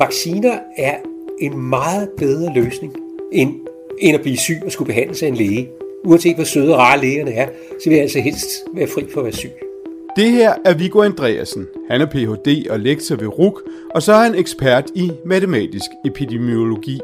vacciner 0.00 0.58
er 0.76 0.94
en 1.38 1.58
meget 1.58 2.08
bedre 2.18 2.52
løsning, 2.54 2.96
end, 3.32 3.54
end 3.98 4.16
at 4.16 4.22
blive 4.22 4.36
syg 4.36 4.60
og 4.64 4.72
skulle 4.72 4.86
behandles 4.86 5.22
af 5.22 5.28
en 5.28 5.34
læge. 5.34 5.68
Uanset 6.04 6.34
hvor 6.34 6.44
søde 6.44 6.74
og 6.74 6.78
rare 6.78 7.00
lægerne 7.00 7.32
er, 7.32 7.48
så 7.82 7.84
vil 7.84 7.92
jeg 7.92 8.02
altså 8.02 8.20
helst 8.20 8.48
være 8.74 8.86
fri 8.86 9.04
for 9.12 9.20
at 9.20 9.24
være 9.24 9.32
syg. 9.32 9.50
Det 10.16 10.30
her 10.30 10.54
er 10.64 10.74
Viggo 10.74 11.02
Andreasen. 11.02 11.66
Han 11.90 12.00
er 12.00 12.06
Ph.D. 12.06 12.70
og 12.70 12.80
lektor 12.80 13.16
ved 13.16 13.26
RUK, 13.38 13.62
og 13.94 14.02
så 14.02 14.12
er 14.12 14.18
han 14.18 14.34
ekspert 14.34 14.90
i 14.94 15.10
matematisk 15.26 15.90
epidemiologi. 16.04 17.00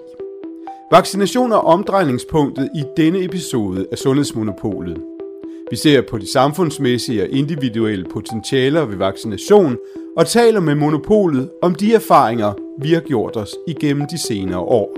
Vaccination 0.93 1.53
er 1.53 1.57
omdrejningspunktet 1.57 2.69
i 2.75 2.83
denne 2.97 3.25
episode 3.25 3.87
af 3.93 3.99
Sundhedsmonopolet. 3.99 4.99
Vi 5.71 5.77
ser 5.77 6.03
på 6.11 6.19
de 6.19 6.33
samfundsmæssige 6.33 7.23
og 7.23 7.29
individuelle 7.29 8.05
potentialer 8.13 8.85
ved 8.85 8.97
vaccination 8.97 9.77
og 10.17 10.27
taler 10.27 10.61
med 10.61 10.75
monopolet 10.75 11.51
om 11.63 11.75
de 11.75 11.95
erfaringer, 11.95 12.53
vi 12.79 12.93
har 12.93 13.01
gjort 13.01 13.37
os 13.37 13.55
igennem 13.67 14.07
de 14.07 14.19
senere 14.19 14.59
år. 14.59 14.97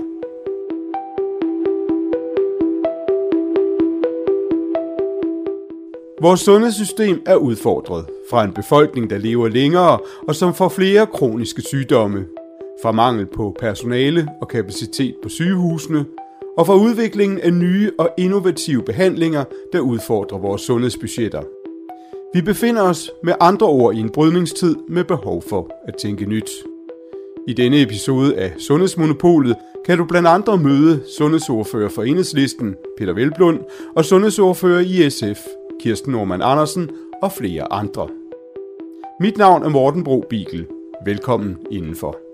Vores 6.21 6.39
sundhedssystem 6.39 7.21
er 7.25 7.35
udfordret 7.35 8.05
fra 8.29 8.43
en 8.43 8.53
befolkning, 8.53 9.09
der 9.09 9.17
lever 9.17 9.47
længere 9.47 9.99
og 10.27 10.35
som 10.35 10.53
får 10.53 10.69
flere 10.69 11.05
kroniske 11.05 11.61
sygdomme, 11.61 12.25
fra 12.81 12.91
mangel 12.91 13.25
på 13.25 13.55
personale 13.59 14.27
og 14.41 14.47
kapacitet 14.47 15.15
på 15.23 15.29
sygehusene, 15.29 16.05
og 16.57 16.65
fra 16.65 16.75
udviklingen 16.75 17.39
af 17.39 17.53
nye 17.53 17.91
og 17.99 18.09
innovative 18.17 18.83
behandlinger, 18.83 19.43
der 19.73 19.79
udfordrer 19.79 20.37
vores 20.37 20.61
sundhedsbudgetter. 20.61 21.58
Vi 22.33 22.41
befinder 22.41 22.81
os 22.81 23.11
med 23.23 23.33
andre 23.39 23.67
ord 23.67 23.95
i 23.95 23.99
en 23.99 24.09
brydningstid 24.09 24.75
med 24.89 25.03
behov 25.03 25.41
for 25.49 25.71
at 25.87 25.95
tænke 25.95 26.25
nyt. 26.25 26.49
I 27.47 27.53
denne 27.53 27.81
episode 27.81 28.37
af 28.37 28.53
Sundhedsmonopolet 28.57 29.55
kan 29.85 29.97
du 29.97 30.05
blandt 30.05 30.27
andre 30.27 30.57
møde 30.57 31.01
sundhedsordfører 31.17 31.89
for 31.89 32.03
Enhedslisten, 32.03 32.75
Peter 32.97 33.13
Velblund, 33.13 33.59
og 33.95 34.05
sundhedsordfører 34.05 34.79
i 34.79 35.09
SF, 35.09 35.39
Kirsten 35.79 36.11
Norman 36.11 36.41
Andersen 36.41 36.89
og 37.21 37.31
flere 37.31 37.73
andre. 37.73 38.07
Mit 39.19 39.37
navn 39.37 39.63
er 39.63 39.69
Morten 39.69 40.03
Bro 40.03 40.25
Bigel. 40.29 40.67
Velkommen 41.05 41.57
indenfor. 41.71 42.28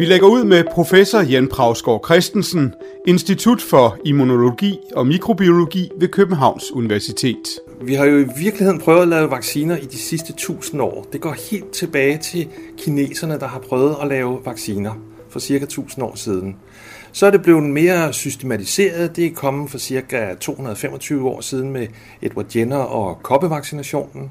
Vi 0.00 0.04
lægger 0.04 0.26
ud 0.26 0.44
med 0.44 0.64
professor 0.74 1.20
Jan 1.20 1.48
Prausgaard 1.48 2.04
Christensen, 2.04 2.74
Institut 3.06 3.62
for 3.62 3.96
Immunologi 4.04 4.78
og 4.92 5.06
Mikrobiologi 5.06 5.90
ved 5.98 6.08
Københavns 6.08 6.72
Universitet. 6.72 7.48
Vi 7.82 7.94
har 7.94 8.04
jo 8.04 8.18
i 8.18 8.26
virkeligheden 8.38 8.80
prøvet 8.80 9.02
at 9.02 9.08
lave 9.08 9.30
vacciner 9.30 9.76
i 9.76 9.84
de 9.84 9.98
sidste 9.98 10.32
tusind 10.32 10.82
år. 10.82 11.06
Det 11.12 11.20
går 11.20 11.36
helt 11.50 11.70
tilbage 11.70 12.18
til 12.18 12.48
kineserne, 12.78 13.38
der 13.40 13.46
har 13.46 13.58
prøvet 13.58 13.96
at 14.02 14.08
lave 14.08 14.40
vacciner 14.44 14.92
for 15.30 15.38
cirka 15.38 15.64
1000 15.64 16.04
år 16.04 16.14
siden. 16.14 16.56
Så 17.12 17.26
er 17.26 17.30
det 17.30 17.42
blevet 17.42 17.62
mere 17.62 18.12
systematiseret. 18.12 19.16
Det 19.16 19.26
er 19.26 19.34
kommet 19.34 19.70
for 19.70 19.78
cirka 19.78 20.34
225 20.40 21.28
år 21.28 21.40
siden 21.40 21.70
med 21.70 21.86
Edward 22.22 22.56
Jenner 22.56 22.76
og 22.76 23.18
koppevaccinationen. 23.22 24.30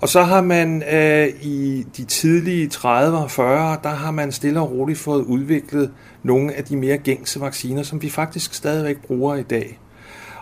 Og 0.00 0.08
så 0.08 0.22
har 0.22 0.42
man 0.42 0.82
øh, 0.92 1.28
i 1.42 1.86
de 1.96 2.04
tidlige 2.04 2.70
30'er 2.74 2.86
og 2.86 3.26
40'er, 3.26 3.82
der 3.82 3.88
har 3.88 4.10
man 4.10 4.32
stille 4.32 4.60
og 4.60 4.70
roligt 4.70 4.98
fået 4.98 5.24
udviklet 5.24 5.92
nogle 6.22 6.54
af 6.54 6.64
de 6.64 6.76
mere 6.76 6.98
gængse 6.98 7.40
vacciner, 7.40 7.82
som 7.82 8.02
vi 8.02 8.10
faktisk 8.10 8.54
stadigvæk 8.54 8.96
bruger 9.06 9.36
i 9.36 9.42
dag. 9.42 9.78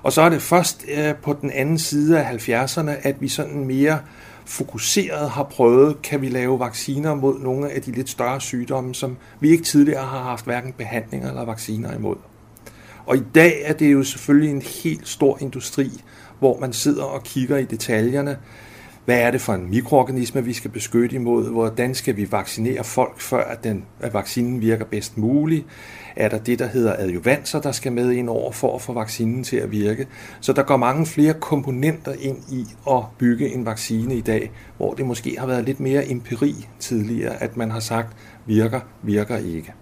Og 0.02 0.12
så 0.12 0.22
er 0.22 0.28
det 0.28 0.42
først 0.42 0.84
øh, 0.96 1.14
på 1.14 1.36
den 1.40 1.50
anden 1.50 1.78
side 1.78 2.20
af 2.20 2.48
70'erne, 2.48 2.90
at 3.02 3.20
vi 3.20 3.28
sådan 3.28 3.64
mere 3.64 3.98
fokuseret 4.46 5.30
har 5.30 5.42
prøvet, 5.42 6.02
kan 6.02 6.20
vi 6.20 6.28
lave 6.28 6.60
vacciner 6.60 7.14
mod 7.14 7.40
nogle 7.40 7.70
af 7.70 7.82
de 7.82 7.92
lidt 7.92 8.10
større 8.10 8.40
sygdomme, 8.40 8.94
som 8.94 9.16
vi 9.40 9.50
ikke 9.50 9.64
tidligere 9.64 10.06
har 10.06 10.22
haft 10.22 10.44
hverken 10.44 10.72
behandlinger 10.72 11.28
eller 11.28 11.44
vacciner 11.44 11.94
imod. 11.94 12.16
Og 13.06 13.16
i 13.16 13.22
dag 13.34 13.62
er 13.64 13.72
det 13.72 13.92
jo 13.92 14.02
selvfølgelig 14.02 14.50
en 14.50 14.62
helt 14.62 15.08
stor 15.08 15.38
industri, 15.40 15.90
hvor 16.38 16.60
man 16.60 16.72
sidder 16.72 17.04
og 17.04 17.22
kigger 17.22 17.56
i 17.56 17.64
detaljerne. 17.64 18.38
Hvad 19.04 19.20
er 19.20 19.30
det 19.30 19.40
for 19.40 19.52
en 19.52 19.70
mikroorganisme, 19.70 20.44
vi 20.44 20.52
skal 20.52 20.70
beskytte 20.70 21.16
imod? 21.16 21.50
Hvordan 21.50 21.94
skal 21.94 22.16
vi 22.16 22.32
vaccinere 22.32 22.84
folk, 22.84 23.20
før 23.20 23.44
at, 23.44 23.64
den, 23.64 23.84
at 24.00 24.14
vaccinen 24.14 24.60
virker 24.60 24.84
bedst 24.84 25.18
muligt? 25.18 25.66
Er 26.16 26.28
der 26.28 26.38
det, 26.38 26.58
der 26.58 26.66
hedder 26.66 26.96
adjuvanser, 26.98 27.60
der 27.60 27.72
skal 27.72 27.92
med 27.92 28.10
ind 28.10 28.28
over 28.28 28.52
for 28.52 28.74
at 28.74 28.82
få 28.82 28.92
vaccinen 28.92 29.44
til 29.44 29.56
at 29.56 29.70
virke? 29.70 30.06
Så 30.40 30.52
der 30.52 30.62
går 30.62 30.76
mange 30.76 31.06
flere 31.06 31.34
komponenter 31.34 32.12
ind 32.20 32.38
i 32.52 32.66
at 32.90 33.02
bygge 33.18 33.54
en 33.54 33.66
vaccine 33.66 34.16
i 34.16 34.20
dag, 34.20 34.50
hvor 34.76 34.94
det 34.94 35.06
måske 35.06 35.36
har 35.38 35.46
været 35.46 35.64
lidt 35.64 35.80
mere 35.80 36.10
empiri 36.10 36.68
tidligere, 36.78 37.42
at 37.42 37.56
man 37.56 37.70
har 37.70 37.80
sagt, 37.80 38.16
virker, 38.46 38.80
virker 39.02 39.36
ikke. 39.36 39.72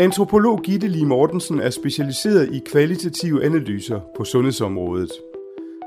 Antropolog 0.00 0.62
Gitte 0.62 0.88
Lee 0.88 1.06
Mortensen 1.06 1.60
er 1.60 1.70
specialiseret 1.70 2.54
i 2.54 2.62
kvalitative 2.66 3.44
analyser 3.44 4.00
på 4.16 4.24
sundhedsområdet. 4.24 5.10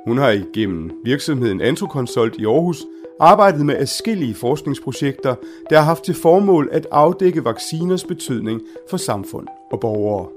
Hun 0.07 0.18
har 0.18 0.29
igennem 0.29 0.91
virksomheden 1.03 1.62
Antroconsult 1.62 2.35
i 2.40 2.46
Aarhus 2.46 2.85
arbejdet 3.19 3.66
med 3.66 3.75
adskillige 3.75 4.34
forskningsprojekter, 4.34 5.35
der 5.69 5.78
har 5.78 5.85
haft 5.85 6.03
til 6.03 6.13
formål 6.13 6.69
at 6.72 6.88
afdække 6.91 7.46
vacciners 7.46 8.03
betydning 8.03 8.62
for 8.90 8.97
samfund 8.97 9.47
og 9.72 9.79
borgere. 9.79 10.28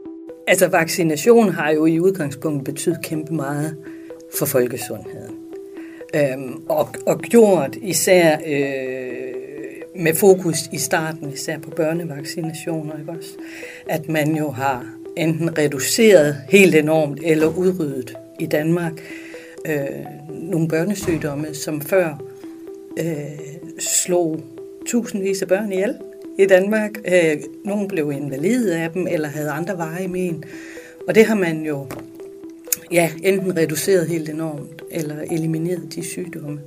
Altså 0.47 0.69
vaccination 0.69 1.49
har 1.49 1.71
jo 1.71 1.87
i 1.87 2.01
udgangspunktet 2.01 2.65
betydet 2.65 2.99
kæmpe 3.05 3.35
meget 3.35 3.77
for 4.39 4.47
folkesundheden. 4.47 5.35
Øhm, 6.15 6.63
og, 6.69 6.89
og 7.07 7.19
gjort 7.19 7.77
især 7.83 8.39
øh, 8.47 9.06
med 9.99 10.15
fokus 10.15 10.69
i 10.73 10.79
starten, 10.79 11.33
især 11.33 11.59
på 11.59 11.71
børnevaccinationer, 11.71 12.99
ikke 12.99 13.11
også? 13.11 13.31
at 13.89 14.09
man 14.09 14.37
jo 14.37 14.51
har 14.51 14.87
enten 15.17 15.59
reduceret 15.59 16.37
helt 16.49 16.75
enormt 16.75 17.21
eller 17.25 17.47
udryddet 17.47 18.17
i 18.41 18.47
Danmark 18.47 18.93
øh, 19.67 20.07
nogle 20.29 20.69
børnesygdomme, 20.69 21.55
som 21.55 21.81
før 21.81 22.23
øh, 22.99 23.39
slog 23.79 24.41
tusindvis 24.87 25.43
af 25.43 25.49
børn 25.49 25.73
ihjel 25.73 25.95
i 26.39 26.47
Danmark. 26.47 26.91
Øh, 27.05 27.37
nogle 27.65 27.89
blev 27.89 28.13
invalide 28.13 28.77
af 28.77 28.91
dem, 28.91 29.07
eller 29.07 29.29
havde 29.29 29.51
andre 29.51 29.79
veje 29.79 30.09
med. 30.09 30.31
Og 31.09 31.15
det 31.15 31.25
har 31.25 31.35
man 31.35 31.63
jo 31.63 31.87
ja, 32.93 33.11
enten 33.23 33.57
reduceret 33.57 34.09
helt 34.09 34.29
enormt, 34.29 34.83
eller 34.91 35.17
elimineret 35.31 35.95
de 35.95 36.05
sygdomme. 36.05 36.61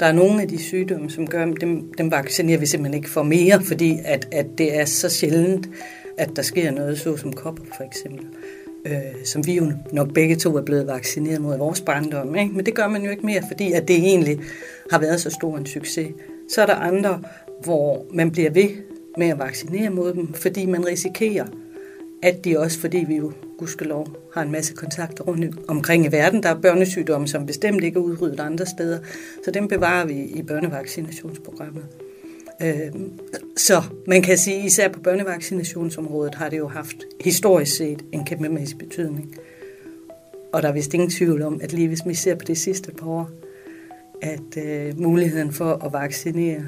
Der 0.00 0.06
er 0.06 0.12
nogle 0.12 0.42
af 0.42 0.48
de 0.48 0.58
sygdomme, 0.58 1.10
som 1.10 1.26
gør, 1.26 1.44
dem, 1.44 1.92
dem 1.98 2.10
vaccinerer 2.10 2.58
vi 2.58 2.66
simpelthen 2.66 2.94
ikke 2.94 3.10
for 3.10 3.22
mere, 3.22 3.62
fordi 3.62 3.98
at, 4.04 4.28
at 4.32 4.46
det 4.58 4.78
er 4.78 4.84
så 4.84 5.08
sjældent, 5.08 5.68
at 6.16 6.30
der 6.36 6.42
sker 6.42 6.70
noget, 6.70 6.98
så 6.98 7.16
som 7.16 7.32
kopper 7.32 7.64
for 7.76 7.84
eksempel. 7.84 8.26
Øh, 8.86 9.24
som 9.24 9.46
vi 9.46 9.56
jo 9.56 9.72
nok 9.92 10.12
begge 10.14 10.36
to 10.36 10.56
er 10.56 10.62
blevet 10.62 10.86
vaccineret 10.86 11.40
mod 11.40 11.54
i 11.54 11.58
vores 11.58 11.80
barndom. 11.80 12.36
Ikke? 12.36 12.54
Men 12.54 12.66
det 12.66 12.74
gør 12.74 12.88
man 12.88 13.02
jo 13.02 13.10
ikke 13.10 13.26
mere, 13.26 13.42
fordi 13.48 13.72
at 13.72 13.88
det 13.88 13.96
egentlig 13.96 14.38
har 14.90 14.98
været 14.98 15.20
så 15.20 15.30
stor 15.30 15.56
en 15.56 15.66
succes. 15.66 16.08
Så 16.48 16.62
er 16.62 16.66
der 16.66 16.74
andre, 16.74 17.22
hvor 17.64 18.06
man 18.14 18.30
bliver 18.30 18.50
ved 18.50 18.68
med 19.18 19.28
at 19.28 19.38
vaccinere 19.38 19.90
mod 19.90 20.12
dem, 20.12 20.32
fordi 20.32 20.66
man 20.66 20.86
risikerer, 20.86 21.46
at 22.22 22.44
de 22.44 22.58
også, 22.58 22.80
fordi 22.80 23.04
vi 23.08 23.16
jo 23.16 23.32
gudskelov 23.58 24.08
har 24.34 24.42
en 24.42 24.52
masse 24.52 24.74
kontakter 24.74 25.24
rundt 25.24 25.58
omkring 25.68 26.04
i 26.04 26.12
verden. 26.12 26.42
Der 26.42 26.48
er 26.48 26.60
børnesygdomme, 26.60 27.28
som 27.28 27.46
bestemt 27.46 27.84
ikke 27.84 27.98
er 27.98 28.02
udryddet 28.02 28.40
andre 28.40 28.66
steder, 28.66 28.98
så 29.44 29.50
dem 29.50 29.68
bevarer 29.68 30.06
vi 30.06 30.14
i 30.14 30.42
børnevaccinationsprogrammet. 30.42 31.84
Øh, 32.62 32.92
så 33.56 33.82
man 34.06 34.22
kan 34.22 34.38
sige, 34.38 34.66
især 34.66 34.88
på 34.88 35.00
børnevaccinationsområdet 35.00 36.34
har 36.34 36.48
det 36.48 36.58
jo 36.58 36.68
haft 36.68 36.96
historisk 37.20 37.76
set 37.76 38.04
en 38.12 38.24
kæmpemæssig 38.24 38.78
betydning. 38.78 39.34
Og 40.52 40.62
der 40.62 40.68
er 40.68 40.72
vist 40.72 40.94
ingen 40.94 41.10
tvivl 41.10 41.42
om, 41.42 41.60
at 41.62 41.72
lige 41.72 41.88
hvis 41.88 42.06
vi 42.06 42.14
ser 42.14 42.34
på 42.34 42.44
det 42.44 42.58
sidste 42.58 42.92
par 42.92 43.06
år, 43.06 43.30
at 44.22 44.56
øh, 44.56 45.00
muligheden 45.00 45.52
for 45.52 45.84
at 45.84 45.92
vaccinere 45.92 46.62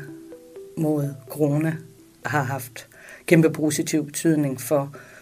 mod 0.76 1.08
corona 1.28 1.76
har 2.24 2.42
haft 2.42 2.88
kæmpe 3.26 3.50
positiv 3.50 4.06
betydning 4.06 4.60
for 4.60 4.80
øh, 4.94 5.17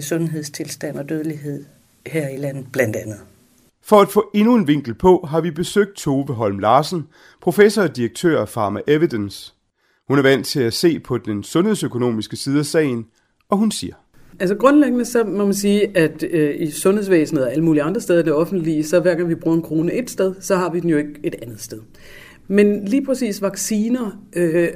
sundhedstilstand 0.00 0.98
og 0.98 1.08
dødelighed 1.08 1.64
her 2.06 2.28
i 2.28 2.36
landet 2.36 2.66
blandt 2.72 2.96
andet. 2.96 3.16
For 3.84 4.00
at 4.00 4.08
få 4.08 4.30
endnu 4.34 4.54
en 4.54 4.68
vinkel 4.68 4.94
på, 4.94 5.26
har 5.28 5.40
vi 5.40 5.50
besøgt 5.50 5.96
Tove 5.96 6.34
Holm 6.34 6.58
Larsen, 6.58 7.06
professor 7.40 7.82
og 7.82 7.96
direktør 7.96 8.40
af 8.40 8.48
Pharma 8.48 8.80
Evidence. 8.86 9.54
Hun 10.08 10.18
er 10.18 10.22
vant 10.22 10.46
til 10.46 10.60
at 10.60 10.72
se 10.72 11.00
på 11.00 11.18
den 11.18 11.42
sundhedsøkonomiske 11.42 12.36
side 12.36 12.58
af 12.58 12.66
sagen, 12.66 13.06
og 13.48 13.58
hun 13.58 13.70
siger. 13.70 13.94
Altså 14.40 14.54
grundlæggende 14.54 15.04
så 15.04 15.24
må 15.24 15.44
man 15.44 15.54
sige, 15.54 15.96
at 15.96 16.24
øh, 16.30 16.54
i 16.60 16.70
sundhedsvæsenet 16.70 17.44
og 17.44 17.50
alle 17.52 17.64
mulige 17.64 17.82
andre 17.82 18.00
steder 18.00 18.20
i 18.20 18.22
det 18.22 18.32
offentlige, 18.32 18.84
så 18.84 19.00
hver 19.00 19.14
gang 19.14 19.28
vi 19.28 19.34
bruger 19.34 19.56
en 19.56 19.62
krone 19.62 19.92
et 19.92 20.10
sted, 20.10 20.34
så 20.40 20.56
har 20.56 20.70
vi 20.70 20.80
den 20.80 20.90
jo 20.90 20.96
ikke 20.96 21.20
et 21.22 21.34
andet 21.42 21.60
sted. 21.60 21.80
Men 22.48 22.84
lige 22.84 23.04
præcis 23.04 23.42
vacciner 23.42 24.20
øh, 24.36 24.68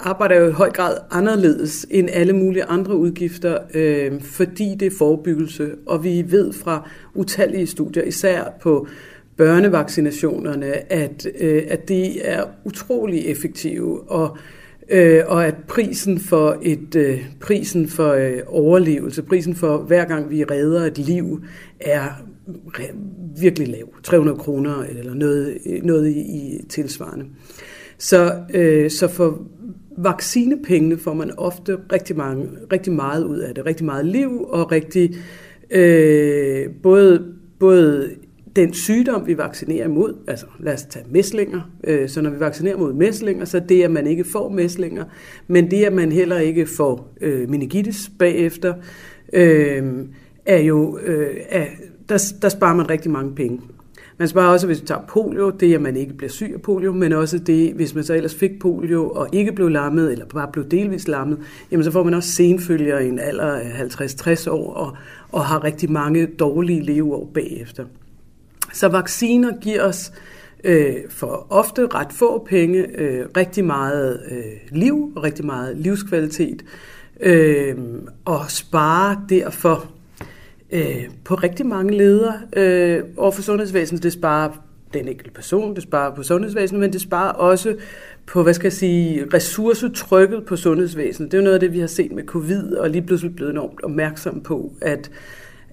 arbejder 0.00 0.36
jo 0.36 0.48
i 0.48 0.52
høj 0.52 0.70
grad 0.70 0.96
anderledes 1.10 1.86
end 1.90 2.08
alle 2.12 2.32
mulige 2.32 2.64
andre 2.64 2.96
udgifter, 2.96 3.58
øh, 3.74 4.20
fordi 4.22 4.74
det 4.80 4.86
er 4.86 4.96
forebyggelse, 4.98 5.74
og 5.86 6.04
vi 6.04 6.24
ved 6.28 6.52
fra 6.52 6.90
utallige 7.14 7.66
studier, 7.66 8.02
især 8.02 8.44
på 8.60 8.86
børnevaccinationerne, 9.36 10.92
at, 10.92 11.26
øh, 11.40 11.62
at 11.68 11.88
det 11.88 12.30
er 12.30 12.44
utrolig 12.64 13.26
effektive, 13.26 14.10
og 14.10 14.36
øh, 14.88 15.22
og 15.26 15.46
at 15.46 15.54
prisen 15.68 16.20
for 16.20 16.58
et 16.62 16.96
øh, 16.96 17.24
prisen 17.40 17.88
for 17.88 18.12
øh, 18.12 18.38
overlevelse, 18.46 19.22
prisen 19.22 19.54
for 19.54 19.78
hver 19.78 20.04
gang 20.04 20.30
vi 20.30 20.44
redder 20.44 20.84
et 20.84 20.98
liv, 20.98 21.44
er 21.80 22.08
virkelig 23.40 23.68
lav. 23.68 23.88
300 24.02 24.38
kroner 24.38 24.82
eller 24.82 25.14
noget, 25.14 25.58
noget 25.82 26.08
i, 26.08 26.20
i 26.20 26.60
tilsvarende. 26.68 27.24
Så, 27.98 28.34
øh, 28.54 28.90
så 28.90 29.08
for 29.08 29.42
vaccinepengene 29.98 30.98
får 30.98 31.14
man 31.14 31.30
ofte 31.38 31.76
rigtig, 31.92 32.16
mange, 32.16 32.48
rigtig 32.72 32.92
meget 32.92 33.24
ud 33.24 33.38
af 33.38 33.54
det. 33.54 33.66
Rigtig 33.66 33.84
meget 33.84 34.06
liv 34.06 34.46
og 34.48 34.72
rigtig 34.72 35.16
øh, 35.70 36.66
både, 36.82 37.24
både 37.58 38.10
den 38.56 38.72
sygdom, 38.72 39.26
vi 39.26 39.38
vaccinerer 39.38 39.84
imod, 39.84 40.14
altså 40.28 40.46
lad 40.60 40.74
os 40.74 40.82
tage 40.82 41.04
mæslinger, 41.10 41.60
øh, 41.84 42.08
så 42.08 42.22
når 42.22 42.30
vi 42.30 42.40
vaccinerer 42.40 42.76
mod 42.76 42.92
mæslinger, 42.92 43.44
så 43.44 43.60
det, 43.68 43.82
at 43.82 43.90
man 43.90 44.06
ikke 44.06 44.24
får 44.24 44.48
mæslinger, 44.48 45.04
men 45.46 45.70
det, 45.70 45.84
at 45.84 45.92
man 45.92 46.12
heller 46.12 46.38
ikke 46.38 46.66
får 46.76 47.14
øh, 47.20 47.50
meningitis 47.50 48.10
bagefter, 48.18 48.74
øh, 49.32 49.84
er 50.46 50.58
jo, 50.58 50.98
øh, 50.98 51.36
er, 51.48 51.66
der, 52.08 52.32
der 52.42 52.48
sparer 52.48 52.76
man 52.76 52.90
rigtig 52.90 53.10
mange 53.10 53.34
penge. 53.34 53.60
Man 54.18 54.28
sparer 54.28 54.48
også, 54.48 54.66
hvis 54.66 54.80
man 54.80 54.86
tager 54.86 55.00
polio, 55.08 55.50
det 55.50 55.70
er, 55.70 55.74
at 55.74 55.82
man 55.82 55.96
ikke 55.96 56.14
bliver 56.14 56.30
syg 56.30 56.50
af 56.54 56.62
polio, 56.62 56.92
men 56.92 57.12
også 57.12 57.38
det, 57.38 57.72
hvis 57.72 57.94
man 57.94 58.04
så 58.04 58.14
ellers 58.14 58.34
fik 58.34 58.50
polio 58.60 59.10
og 59.10 59.28
ikke 59.32 59.52
blev 59.52 59.68
lammet, 59.68 60.12
eller 60.12 60.26
bare 60.26 60.48
blev 60.52 60.64
delvis 60.64 61.08
lammet, 61.08 61.38
jamen 61.70 61.84
så 61.84 61.90
får 61.90 62.02
man 62.02 62.14
også 62.14 62.30
senfølger 62.30 62.98
i 62.98 63.08
en 63.08 63.18
alder 63.18 63.52
af 63.52 63.70
50-60 63.70 64.50
år 64.50 64.72
og, 64.72 64.96
og 65.32 65.44
har 65.44 65.64
rigtig 65.64 65.92
mange 65.92 66.26
dårlige 66.26 66.82
leveår 66.82 67.30
bagefter. 67.34 67.84
Så 68.72 68.88
vacciner 68.88 69.60
giver 69.60 69.82
os 69.82 70.12
øh, 70.64 70.94
for 71.10 71.46
ofte 71.50 71.86
ret 71.86 72.12
få 72.12 72.46
penge 72.48 73.00
øh, 73.00 73.26
rigtig 73.36 73.64
meget 73.64 74.20
øh, 74.30 74.78
liv 74.78 75.12
og 75.16 75.22
rigtig 75.22 75.46
meget 75.46 75.76
livskvalitet, 75.76 76.64
øh, 77.20 77.76
og 78.24 78.50
spare 78.50 79.20
derfor 79.28 79.95
øh, 80.76 81.04
på 81.24 81.34
rigtig 81.34 81.66
mange 81.66 81.96
ledere 81.96 82.40
øh, 82.56 83.02
over 83.16 83.30
for 83.30 83.42
sundhedsvæsenet. 83.42 84.02
Det 84.02 84.12
sparer 84.12 84.50
den 84.94 85.08
enkelte 85.08 85.30
person, 85.30 85.74
det 85.74 85.82
sparer 85.82 86.14
på 86.14 86.22
sundhedsvæsenet, 86.22 86.80
men 86.80 86.92
det 86.92 87.00
sparer 87.00 87.32
også 87.32 87.76
på, 88.26 88.42
hvad 88.42 88.54
skal 88.54 88.66
jeg 88.66 88.72
sige, 88.72 89.26
ressourcetrykket 89.34 90.46
på 90.46 90.56
sundhedsvæsenet. 90.56 91.32
Det 91.32 91.38
er 91.38 91.40
jo 91.40 91.44
noget 91.44 91.54
af 91.54 91.60
det, 91.60 91.72
vi 91.72 91.78
har 91.78 91.86
set 91.86 92.12
med 92.12 92.24
covid, 92.24 92.72
og 92.72 92.90
lige 92.90 93.02
pludselig 93.02 93.36
blevet 93.36 93.50
enormt 93.50 93.84
opmærksom 93.84 94.40
på, 94.40 94.72
at, 94.82 95.10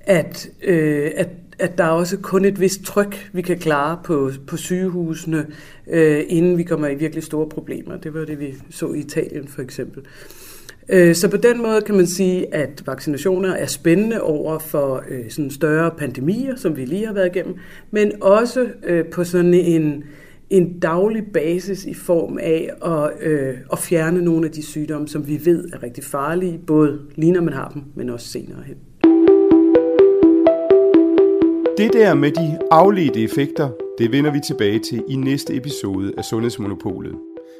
at, 0.01 0.49
øh, 0.63 1.11
at, 1.15 1.29
at 1.59 1.77
der 1.77 1.83
er 1.83 1.89
også 1.89 2.17
kun 2.17 2.45
et 2.45 2.59
vist 2.59 2.83
tryk, 2.83 3.29
vi 3.33 3.41
kan 3.41 3.59
klare 3.59 3.99
på, 4.03 4.31
på 4.47 4.57
sygehusene, 4.57 5.45
øh, 5.89 6.23
inden 6.27 6.57
vi 6.57 6.63
kommer 6.63 6.87
i 6.87 6.95
virkelig 6.95 7.23
store 7.23 7.49
problemer. 7.49 7.97
Det 7.97 8.13
var 8.13 8.25
det, 8.25 8.39
vi 8.39 8.53
så 8.69 8.93
i 8.93 8.99
Italien 8.99 9.47
for 9.47 9.61
eksempel. 9.61 9.99
Øh, 9.99 10.07
Øh, 10.07 10.52
Øh, 10.89 11.15
så 11.15 11.29
på 11.29 11.37
den 11.37 11.61
måde 11.61 11.81
kan 11.81 11.95
man 11.95 12.07
sige, 12.07 12.55
at 12.55 12.83
vaccinationer 12.85 13.53
er 13.53 13.65
spændende 13.65 14.21
over 14.21 14.59
for 14.59 15.03
øh, 15.09 15.29
sådan 15.29 15.51
større 15.51 15.91
pandemier, 15.97 16.55
som 16.55 16.77
vi 16.77 16.85
lige 16.85 17.05
har 17.05 17.13
været 17.13 17.35
igennem, 17.35 17.55
men 17.91 18.11
også 18.21 18.67
øh, 18.83 19.05
på 19.05 19.23
sådan 19.23 19.53
en, 19.53 20.03
en 20.49 20.79
daglig 20.79 21.23
basis 21.33 21.85
i 21.85 21.93
form 21.93 22.37
af 22.41 22.69
at, 22.85 23.29
at 23.71 23.79
fjerne 23.79 24.21
nogle 24.21 24.45
af 24.45 24.51
de 24.51 24.63
sygdomme, 24.63 25.07
som 25.07 25.27
vi 25.27 25.41
ved 25.45 25.69
er 25.73 25.83
rigtig 25.83 26.03
farlige, 26.03 26.59
både 26.67 26.99
lige 27.15 27.31
når 27.31 27.41
man 27.41 27.53
har 27.53 27.69
dem, 27.73 27.81
men 27.95 28.09
også 28.09 28.27
senere 28.27 28.63
hen. 28.65 28.75
Det 31.77 31.93
der 31.93 32.13
med 32.13 32.31
de 32.31 32.57
afledte 32.71 33.23
effekter, 33.23 33.69
det 33.97 34.11
vender 34.11 34.31
vi 34.31 34.39
tilbage 34.47 34.79
til 34.79 35.03
i 35.09 35.15
næste 35.15 35.55
episode 35.55 36.13
af 36.17 36.23
Sundhedsmonopolet. 36.23 37.15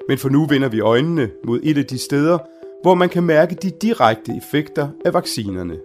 Men 0.07 0.17
for 0.17 0.29
nu 0.29 0.45
vender 0.45 0.69
vi 0.69 0.79
øjnene 0.79 1.29
mod 1.43 1.59
et 1.63 1.77
af 1.77 1.85
de 1.85 1.97
steder, 1.97 2.37
hvor 2.83 2.95
man 2.95 3.09
kan 3.09 3.23
mærke 3.23 3.55
de 3.55 3.71
direkte 3.81 4.31
effekter 4.37 4.87
af 5.05 5.13
vaccinerne. 5.13 5.77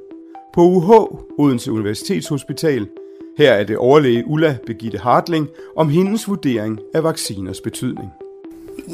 På 0.55 0.63
UH, 0.63 0.91
Odense 1.39 1.73
Universitetshospital, 1.73 2.87
her 3.39 3.53
er 3.53 3.65
det 3.65 3.77
overlæge 3.77 4.27
Ulla 4.27 4.57
Begitte 4.67 4.99
Hartling 4.99 5.49
om 5.77 5.89
hendes 5.89 6.29
vurdering 6.29 6.81
af 6.95 7.05
vacciners 7.05 7.61
betydning. 7.61 8.09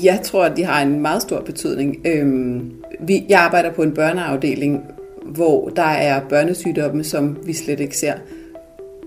Jeg 0.02 0.20
tror, 0.24 0.44
at 0.44 0.56
de 0.56 0.64
har 0.64 0.82
en 0.82 1.00
meget 1.00 1.22
stor 1.22 1.40
betydning. 1.40 1.96
Øhm, 2.06 2.72
vi, 3.00 3.24
jeg 3.28 3.40
arbejder 3.40 3.72
på 3.72 3.82
en 3.82 3.94
børneafdeling, 3.94 4.82
hvor 5.22 5.68
der 5.68 5.82
er 5.82 6.20
børnesygdomme, 6.28 7.04
som 7.04 7.36
vi 7.46 7.52
slet 7.52 7.80
ikke 7.80 7.96
ser. 7.96 8.14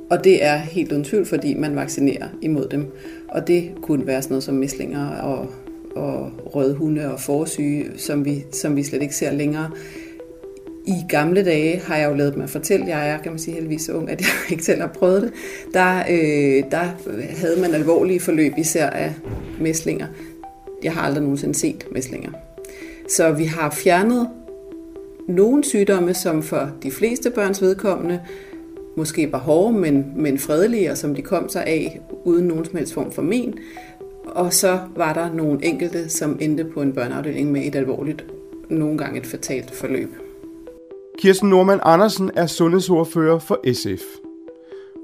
Og 0.09 0.23
det 0.23 0.45
er 0.45 0.55
helt 0.57 0.91
uden 0.91 1.03
tvivl, 1.03 1.25
fordi 1.25 1.53
man 1.53 1.75
vaccinerer 1.75 2.27
imod 2.41 2.67
dem. 2.67 2.93
Og 3.29 3.47
det 3.47 3.71
kunne 3.81 4.07
være 4.07 4.21
sådan 4.21 4.33
noget 4.33 4.43
som 4.43 4.55
mislinger 4.55 5.09
og 5.09 5.47
og 5.95 6.31
rødhunde 6.55 7.13
og 7.13 7.19
forsyge, 7.19 7.85
som 7.97 8.25
vi, 8.25 8.45
som 8.51 8.75
vi 8.75 8.83
slet 8.83 9.01
ikke 9.01 9.15
ser 9.15 9.31
længere. 9.31 9.71
I 10.87 10.95
gamle 11.09 11.45
dage 11.45 11.79
har 11.79 11.97
jeg 11.97 12.09
jo 12.09 12.13
lavet 12.13 12.37
mig 12.37 12.49
fortælle, 12.49 12.85
jeg 12.85 13.09
er, 13.09 13.17
kan 13.17 13.31
man 13.31 13.39
sige, 13.39 13.53
heldigvis 13.53 13.81
så 13.81 13.93
ung, 13.93 14.09
at 14.09 14.21
jeg 14.21 14.29
ikke 14.51 14.65
selv 14.65 14.81
har 14.81 14.87
prøvet 14.87 15.21
det, 15.21 15.31
der, 15.73 15.97
øh, 16.09 16.71
der 16.71 16.83
havde 17.37 17.61
man 17.61 17.73
alvorlige 17.73 18.19
forløb, 18.19 18.53
især 18.57 18.89
af 18.89 19.13
mæslinger. 19.59 20.07
Jeg 20.83 20.93
har 20.93 21.01
aldrig 21.01 21.21
nogensinde 21.23 21.55
set 21.55 21.87
mæslinger. 21.91 22.31
Så 23.09 23.31
vi 23.31 23.45
har 23.45 23.69
fjernet 23.69 24.29
nogle 25.27 25.63
sygdomme, 25.63 26.13
som 26.13 26.43
for 26.43 26.69
de 26.83 26.91
fleste 26.91 27.29
børns 27.29 27.61
vedkommende 27.61 28.19
måske 28.97 29.31
var 29.31 29.37
hårde, 29.37 29.73
men, 29.73 30.05
men 30.15 30.37
fredelige, 30.39 30.91
og 30.91 30.97
som 30.97 31.15
de 31.15 31.21
kom 31.21 31.49
sig 31.49 31.65
af 31.65 31.99
uden 32.23 32.45
nogen 32.45 32.65
som 32.65 32.77
helst 32.77 32.93
form 32.93 33.11
for 33.11 33.21
men. 33.21 33.53
Og 34.37 34.53
så 34.53 34.79
var 34.95 35.13
der 35.13 35.33
nogle 35.33 35.65
enkelte, 35.65 36.09
som 36.09 36.37
endte 36.41 36.63
på 36.63 36.81
en 36.81 36.93
børneafdeling 36.93 37.51
med 37.51 37.65
et 37.65 37.75
alvorligt, 37.75 38.25
nogle 38.69 38.97
gange 38.97 39.19
et 39.19 39.25
fatalt 39.25 39.71
forløb. 39.71 40.09
Kirsten 41.19 41.49
Norman 41.49 41.79
Andersen 41.83 42.31
er 42.35 42.47
sundhedsordfører 42.47 43.39
for 43.39 43.73
SF. 43.73 44.26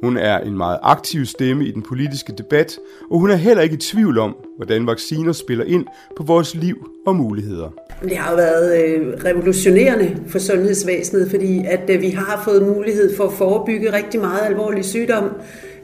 Hun 0.03 0.17
er 0.17 0.39
en 0.39 0.57
meget 0.57 0.79
aktiv 0.81 1.25
stemme 1.25 1.65
i 1.65 1.71
den 1.71 1.81
politiske 1.81 2.33
debat, 2.37 2.77
og 3.11 3.19
hun 3.19 3.31
er 3.31 3.35
heller 3.35 3.63
ikke 3.63 3.75
i 3.75 3.77
tvivl 3.77 4.17
om, 4.17 4.35
hvordan 4.57 4.87
vacciner 4.87 5.31
spiller 5.31 5.65
ind 5.65 5.85
på 6.17 6.23
vores 6.23 6.55
liv 6.55 6.87
og 7.05 7.15
muligheder. 7.15 7.69
Det 8.03 8.17
har 8.17 8.31
jo 8.31 8.37
været 8.37 8.83
øh, 8.83 9.13
revolutionerende 9.25 10.17
for 10.27 10.39
sundhedsvæsenet, 10.39 11.31
fordi 11.31 11.65
at 11.65 11.89
øh, 11.89 12.01
vi 12.01 12.09
har 12.09 12.41
fået 12.45 12.63
mulighed 12.63 13.15
for 13.15 13.23
at 13.23 13.33
forebygge 13.33 13.93
rigtig 13.93 14.19
meget 14.19 14.41
alvorlig 14.45 14.85
sygdom, 14.85 15.23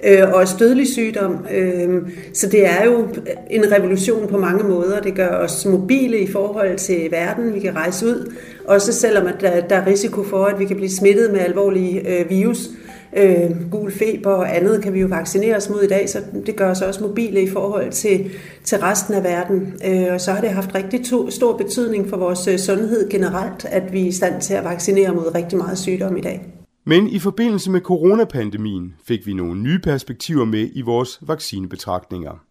øh, 0.04 0.34
og 0.34 0.44
dødelig 0.60 0.88
sygdom. 0.88 1.46
Øh, 1.54 2.02
så 2.34 2.50
det 2.50 2.66
er 2.66 2.86
jo 2.86 3.08
en 3.50 3.72
revolution 3.72 4.28
på 4.28 4.38
mange 4.38 4.64
måder. 4.64 5.02
Det 5.02 5.16
gør 5.16 5.30
os 5.30 5.66
mobile 5.66 6.20
i 6.20 6.28
forhold 6.32 6.78
til 6.78 7.08
verden. 7.12 7.54
Vi 7.54 7.60
kan 7.60 7.76
rejse 7.76 8.06
ud, 8.06 8.34
også 8.66 8.94
selvom 8.94 9.28
at 9.28 9.36
der, 9.42 9.62
der 9.62 9.76
er 9.76 9.88
risiko 9.88 10.24
for, 10.24 10.46
at 10.46 10.60
vi 10.60 10.66
kan 10.66 10.76
blive 10.76 10.92
smittet 10.92 11.32
med 11.32 11.40
alvorlige 11.40 12.20
øh, 12.20 12.30
virus. 12.30 12.70
Øh, 13.18 13.72
gul 13.72 13.92
feber 13.92 14.32
og 14.32 14.56
andet 14.56 14.84
kan 14.84 14.94
vi 14.94 15.00
jo 15.00 15.08
vaccinere 15.08 15.56
os 15.56 15.70
mod 15.70 15.84
i 15.84 15.88
dag, 15.88 16.10
så 16.10 16.22
det 16.46 16.56
gør 16.56 16.72
os 16.72 16.82
også 16.82 17.02
mobile 17.04 17.42
i 17.42 17.50
forhold 17.50 17.92
til, 17.92 18.32
til 18.64 18.78
resten 18.78 19.14
af 19.14 19.24
verden. 19.24 19.74
Øh, 19.86 20.14
og 20.14 20.22
så 20.22 20.32
har 20.32 20.42
det 20.42 20.50
haft 20.50 20.76
rigtig 20.76 21.06
to, 21.06 21.30
stor 21.30 21.58
betydning 21.58 22.10
for 22.10 22.18
vores 22.18 22.48
øh, 22.48 22.60
sundhed 22.60 23.10
generelt, 23.10 23.66
at 23.66 23.94
vi 23.94 24.02
er 24.02 24.06
i 24.06 24.12
stand 24.12 24.42
til 24.42 24.54
at 24.54 24.64
vaccinere 24.64 25.14
mod 25.14 25.36
rigtig 25.36 25.58
meget 25.58 25.78
sygdom 25.78 26.18
i 26.18 26.22
dag. 26.22 26.46
Men 26.86 27.08
i 27.08 27.20
forbindelse 27.20 27.72
med 27.72 27.82
coronapandemien 27.82 28.96
fik 29.08 29.28
vi 29.28 29.34
nogle 29.34 29.62
nye 29.62 29.80
perspektiver 29.80 30.46
med 30.46 30.70
i 30.74 30.82
vores 30.82 31.20
vaccinebetragtninger. 31.22 32.44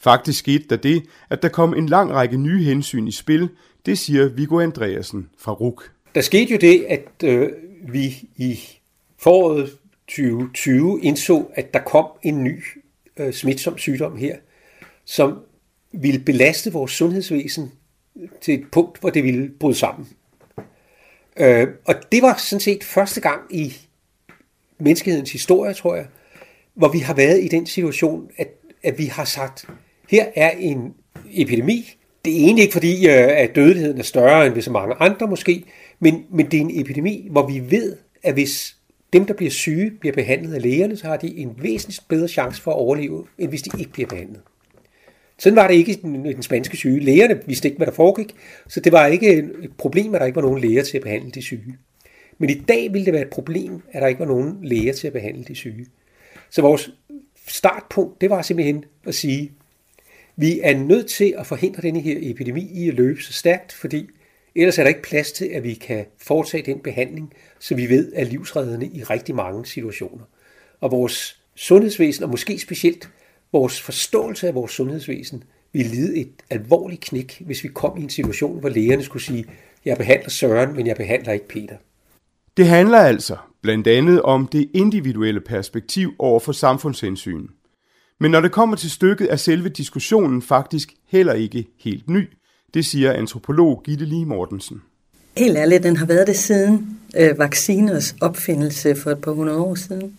Faktisk 0.00 0.38
skete 0.38 0.64
der 0.70 0.76
det, 0.76 1.02
at 1.30 1.42
der 1.42 1.48
kom 1.48 1.74
en 1.74 1.86
lang 1.86 2.12
række 2.12 2.36
nye 2.36 2.64
hensyn 2.64 3.08
i 3.08 3.12
spil, 3.12 3.48
det 3.86 3.98
siger 3.98 4.28
Viggo 4.28 4.60
Andreasen 4.60 5.28
fra 5.38 5.52
RUK. 5.52 5.90
Der 6.14 6.20
skete 6.20 6.52
jo 6.52 6.58
det, 6.60 6.84
at 6.88 7.08
øh, 7.24 7.48
vi 7.88 8.28
i 8.36 8.58
foråret 9.18 9.70
2020 10.16 11.00
indså, 11.02 11.50
at 11.54 11.74
der 11.74 11.80
kom 11.80 12.06
en 12.22 12.44
ny 12.44 12.62
øh, 13.16 13.32
smitsom 13.32 13.78
sygdom 13.78 14.16
her, 14.16 14.36
som 15.04 15.38
ville 15.92 16.20
belaste 16.20 16.72
vores 16.72 16.92
sundhedsvæsen 16.92 17.72
til 18.40 18.54
et 18.54 18.66
punkt, 18.72 19.00
hvor 19.00 19.10
det 19.10 19.24
ville 19.24 19.50
bryde 19.60 19.74
sammen. 19.74 20.08
Øh, 21.36 21.68
og 21.84 21.94
det 22.12 22.22
var 22.22 22.36
sådan 22.36 22.60
set 22.60 22.84
første 22.84 23.20
gang 23.20 23.40
i 23.50 23.76
menneskehedens 24.78 25.32
historie, 25.32 25.74
tror 25.74 25.94
jeg, 25.94 26.06
hvor 26.74 26.88
vi 26.88 26.98
har 26.98 27.14
været 27.14 27.44
i 27.44 27.48
den 27.48 27.66
situation, 27.66 28.30
at, 28.36 28.48
at 28.82 28.98
vi 28.98 29.04
har 29.04 29.24
sagt, 29.24 29.64
her 30.10 30.26
er 30.36 30.50
en 30.50 30.94
epidemi. 31.30 31.96
Det 32.24 32.32
er 32.32 32.36
egentlig 32.36 32.62
ikke 32.62 32.72
fordi, 32.72 33.08
øh, 33.08 33.28
at 33.28 33.54
dødeligheden 33.54 33.98
er 33.98 34.02
større 34.02 34.46
end 34.46 34.54
ved 34.54 34.62
så 34.62 34.70
mange 34.70 34.94
andre 34.94 35.26
måske, 35.26 35.64
men, 36.00 36.24
men 36.30 36.50
det 36.50 36.56
er 36.56 36.60
en 36.60 36.80
epidemi, 36.80 37.28
hvor 37.30 37.46
vi 37.46 37.70
ved, 37.70 37.96
at 38.22 38.34
hvis 38.34 38.76
dem, 39.12 39.26
der 39.26 39.34
bliver 39.34 39.50
syge, 39.50 39.90
bliver 39.90 40.14
behandlet 40.14 40.54
af 40.54 40.62
lægerne, 40.62 40.96
så 40.96 41.06
har 41.06 41.16
de 41.16 41.36
en 41.36 41.54
væsentligt 41.58 42.08
bedre 42.08 42.28
chance 42.28 42.62
for 42.62 42.70
at 42.70 42.76
overleve, 42.76 43.26
end 43.38 43.48
hvis 43.48 43.62
de 43.62 43.80
ikke 43.80 43.92
bliver 43.92 44.08
behandlet. 44.08 44.40
Sådan 45.38 45.56
var 45.56 45.68
det 45.68 45.74
ikke 45.74 45.92
i 45.92 45.94
den, 45.94 46.24
den 46.24 46.42
spanske 46.42 46.76
syge. 46.76 47.00
Lægerne 47.00 47.40
vidste 47.46 47.68
ikke, 47.68 47.76
hvad 47.76 47.86
der 47.86 47.92
foregik, 47.92 48.34
så 48.68 48.80
det 48.80 48.92
var 48.92 49.06
ikke 49.06 49.32
et 49.38 49.72
problem, 49.78 50.14
at 50.14 50.20
der 50.20 50.26
ikke 50.26 50.36
var 50.36 50.42
nogen 50.42 50.60
læger 50.60 50.82
til 50.82 50.96
at 50.96 51.02
behandle 51.02 51.30
de 51.30 51.42
syge. 51.42 51.76
Men 52.38 52.50
i 52.50 52.54
dag 52.54 52.92
ville 52.92 53.04
det 53.04 53.12
være 53.12 53.22
et 53.22 53.30
problem, 53.30 53.82
at 53.92 54.02
der 54.02 54.08
ikke 54.08 54.20
var 54.20 54.26
nogen 54.26 54.58
læger 54.62 54.92
til 54.92 55.06
at 55.06 55.12
behandle 55.12 55.44
de 55.44 55.54
syge. 55.54 55.86
Så 56.50 56.62
vores 56.62 56.90
startpunkt, 57.46 58.20
det 58.20 58.30
var 58.30 58.42
simpelthen 58.42 58.84
at 59.06 59.14
sige, 59.14 59.52
vi 60.36 60.60
er 60.62 60.78
nødt 60.78 61.06
til 61.06 61.34
at 61.38 61.46
forhindre 61.46 61.82
denne 61.82 62.00
her 62.00 62.18
epidemi 62.20 62.70
i 62.74 62.88
at 62.88 62.94
løbe 62.94 63.22
så 63.22 63.32
stærkt, 63.32 63.72
fordi 63.72 64.08
ellers 64.54 64.78
er 64.78 64.82
der 64.82 64.88
ikke 64.88 65.02
plads 65.02 65.32
til, 65.32 65.44
at 65.44 65.62
vi 65.62 65.74
kan 65.74 66.04
foretage 66.18 66.72
den 66.72 66.80
behandling, 66.80 67.32
som 67.58 67.76
vi 67.76 67.88
ved 67.88 68.12
er 68.14 68.24
livsreddende 68.24 68.86
i 68.86 69.02
rigtig 69.02 69.34
mange 69.34 69.66
situationer. 69.66 70.24
Og 70.80 70.90
vores 70.90 71.42
sundhedsvæsen, 71.56 72.24
og 72.24 72.30
måske 72.30 72.58
specielt 72.58 73.10
vores 73.52 73.80
forståelse 73.80 74.48
af 74.48 74.54
vores 74.54 74.72
sundhedsvæsen, 74.72 75.44
ville 75.72 75.90
lide 75.90 76.16
et 76.16 76.32
alvorligt 76.50 77.00
knæk, 77.00 77.42
hvis 77.46 77.64
vi 77.64 77.68
kom 77.68 77.98
i 77.98 78.02
en 78.02 78.10
situation, 78.10 78.60
hvor 78.60 78.68
lægerne 78.68 79.02
skulle 79.02 79.22
sige, 79.22 79.44
jeg 79.84 79.96
behandler 79.96 80.30
Søren, 80.30 80.76
men 80.76 80.86
jeg 80.86 80.96
behandler 80.96 81.32
ikke 81.32 81.48
Peter. 81.48 81.76
Det 82.56 82.66
handler 82.66 82.98
altså 82.98 83.36
blandt 83.62 83.86
andet 83.86 84.22
om 84.22 84.46
det 84.46 84.70
individuelle 84.74 85.40
perspektiv 85.40 86.12
over 86.18 86.40
for 86.40 86.52
samfundshensyn. 86.52 87.46
Men 88.20 88.30
når 88.30 88.40
det 88.40 88.52
kommer 88.52 88.76
til 88.76 88.90
stykket, 88.90 89.32
er 89.32 89.36
selve 89.36 89.68
diskussionen 89.68 90.42
faktisk 90.42 90.94
heller 91.08 91.32
ikke 91.32 91.66
helt 91.80 92.10
ny. 92.10 92.28
Det 92.74 92.86
siger 92.86 93.12
antropolog 93.12 93.82
Gitte 93.84 94.04
Lee 94.04 94.24
Mortensen. 94.24 94.82
Helt 95.36 95.56
ærligt, 95.56 95.82
den 95.82 95.96
har 95.96 96.06
været 96.06 96.26
det 96.26 96.36
siden 96.36 96.98
øh, 97.16 97.38
vacciners 97.38 98.14
opfindelse 98.20 98.94
for 98.94 99.10
et 99.10 99.18
par 99.18 99.32
hundrede 99.32 99.58
år 99.58 99.74
siden. 99.74 100.16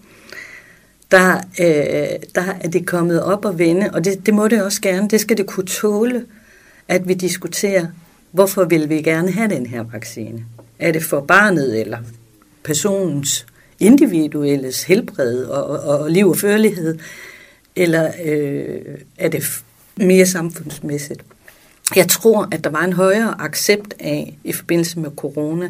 Der, 1.12 1.36
øh, 1.38 2.19
der 2.36 2.53
er 2.62 2.69
det 2.69 2.86
kommet 2.86 3.24
op 3.24 3.45
og 3.45 3.60
vende, 3.60 3.89
og 3.93 4.05
det, 4.05 4.25
det 4.25 4.33
må 4.33 4.48
det 4.48 4.63
også 4.63 4.81
gerne. 4.81 5.10
Det 5.10 5.22
skal 5.22 5.38
det 5.38 5.48
kunne 5.48 5.65
tåle, 5.65 6.25
at 6.88 7.07
vi 7.07 7.13
diskuterer, 7.13 7.88
hvorfor 8.31 8.63
vil 8.63 8.89
vi 8.89 9.01
gerne 9.01 9.31
have 9.31 9.50
den 9.50 9.65
her 9.65 9.83
vaccine. 9.91 10.45
Er 10.79 10.91
det 10.91 11.03
for 11.03 11.22
barnet 11.22 11.81
eller 11.81 11.98
personens 12.63 13.45
individuelles 13.79 14.83
helbred 14.83 15.43
og, 15.43 15.65
og, 15.65 16.00
og 16.00 16.12
liv 16.12 16.29
og 16.29 16.38
førlighed, 16.38 17.00
eller 17.75 18.12
øh, 18.25 18.98
er 19.17 19.29
det 19.29 19.63
mere 19.98 20.25
samfundsmæssigt? 20.25 21.24
Jeg 21.95 22.09
tror, 22.09 22.47
at 22.51 22.63
der 22.63 22.69
var 22.69 22.83
en 22.83 22.93
højere 22.93 23.41
accept 23.41 23.93
af 24.00 24.38
i 24.43 24.53
forbindelse 24.53 25.00
med 25.00 25.12
corona, 25.17 25.69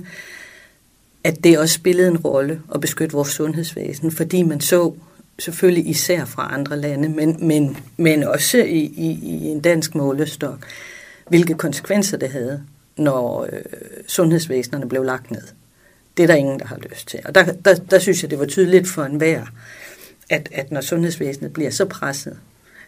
at 1.23 1.43
det 1.43 1.59
også 1.59 1.73
spillede 1.73 2.07
en 2.07 2.17
rolle 2.17 2.61
at 2.75 2.81
beskytte 2.81 3.13
vores 3.13 3.29
sundhedsvæsen, 3.29 4.11
fordi 4.11 4.43
man 4.43 4.61
så 4.61 4.93
selvfølgelig 5.39 5.89
især 5.89 6.25
fra 6.25 6.53
andre 6.53 6.77
lande, 6.77 7.09
men, 7.09 7.47
men, 7.47 7.77
men 7.97 8.23
også 8.23 8.57
i, 8.57 8.79
i, 8.79 9.19
i 9.23 9.45
en 9.45 9.59
dansk 9.59 9.95
målestok, 9.95 10.65
hvilke 11.29 11.53
konsekvenser 11.53 12.17
det 12.17 12.29
havde, 12.29 12.63
når 12.97 13.47
øh, 13.51 13.61
sundhedsvæsenerne 14.07 14.89
blev 14.89 15.03
lagt 15.03 15.31
ned. 15.31 15.43
Det 16.17 16.23
er 16.23 16.27
der 16.27 16.35
ingen, 16.35 16.59
der 16.59 16.65
har 16.65 16.77
lyst 16.89 17.07
til. 17.07 17.19
Og 17.25 17.35
der, 17.35 17.43
der, 17.43 17.75
der 17.75 17.99
synes 17.99 18.21
jeg, 18.23 18.31
det 18.31 18.39
var 18.39 18.45
tydeligt 18.45 18.87
for 18.87 19.03
enhver, 19.03 19.45
at, 20.29 20.49
at 20.51 20.71
når 20.71 20.81
sundhedsvæsenet 20.81 21.53
bliver 21.53 21.71
så 21.71 21.85
presset, 21.85 22.37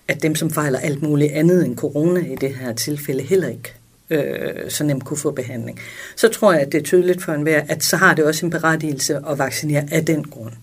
at 0.07 0.23
dem, 0.23 0.35
som 0.35 0.49
fejler 0.49 0.79
alt 0.79 1.01
muligt 1.01 1.31
andet 1.31 1.65
end 1.65 1.77
corona 1.77 2.19
i 2.19 2.35
det 2.35 2.55
her 2.55 2.73
tilfælde, 2.73 3.23
heller 3.23 3.47
ikke 3.47 3.73
øh, 4.09 4.69
så 4.69 4.83
nemt 4.83 5.05
kunne 5.05 5.17
få 5.17 5.31
behandling. 5.31 5.79
Så 6.15 6.27
tror 6.29 6.53
jeg, 6.53 6.61
at 6.61 6.71
det 6.71 6.77
er 6.79 6.83
tydeligt 6.83 7.23
for 7.23 7.31
enhver, 7.31 7.61
at 7.69 7.83
så 7.83 7.97
har 7.97 8.13
det 8.13 8.25
også 8.25 8.45
en 8.45 8.49
berettigelse 8.49 9.21
at 9.27 9.39
vaccinere 9.39 9.83
af 9.91 10.05
den 10.05 10.23
grund. 10.23 10.53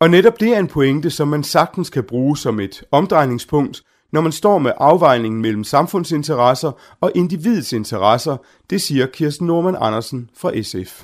Og 0.00 0.10
netop 0.10 0.40
det 0.40 0.48
er 0.48 0.58
en 0.58 0.68
pointe, 0.68 1.10
som 1.10 1.28
man 1.28 1.44
sagtens 1.44 1.90
kan 1.90 2.04
bruge 2.04 2.36
som 2.36 2.60
et 2.60 2.82
omdrejningspunkt, 2.90 3.82
når 4.12 4.20
man 4.20 4.32
står 4.32 4.58
med 4.58 4.72
afvejningen 4.78 5.42
mellem 5.42 5.64
samfundsinteresser 5.64 6.72
og 7.00 7.12
individets 7.14 7.72
interesser, 7.72 8.36
det 8.70 8.82
siger 8.82 9.06
Kirsten 9.06 9.46
Norman 9.46 9.76
Andersen 9.80 10.30
fra 10.36 10.62
SF. 10.62 11.02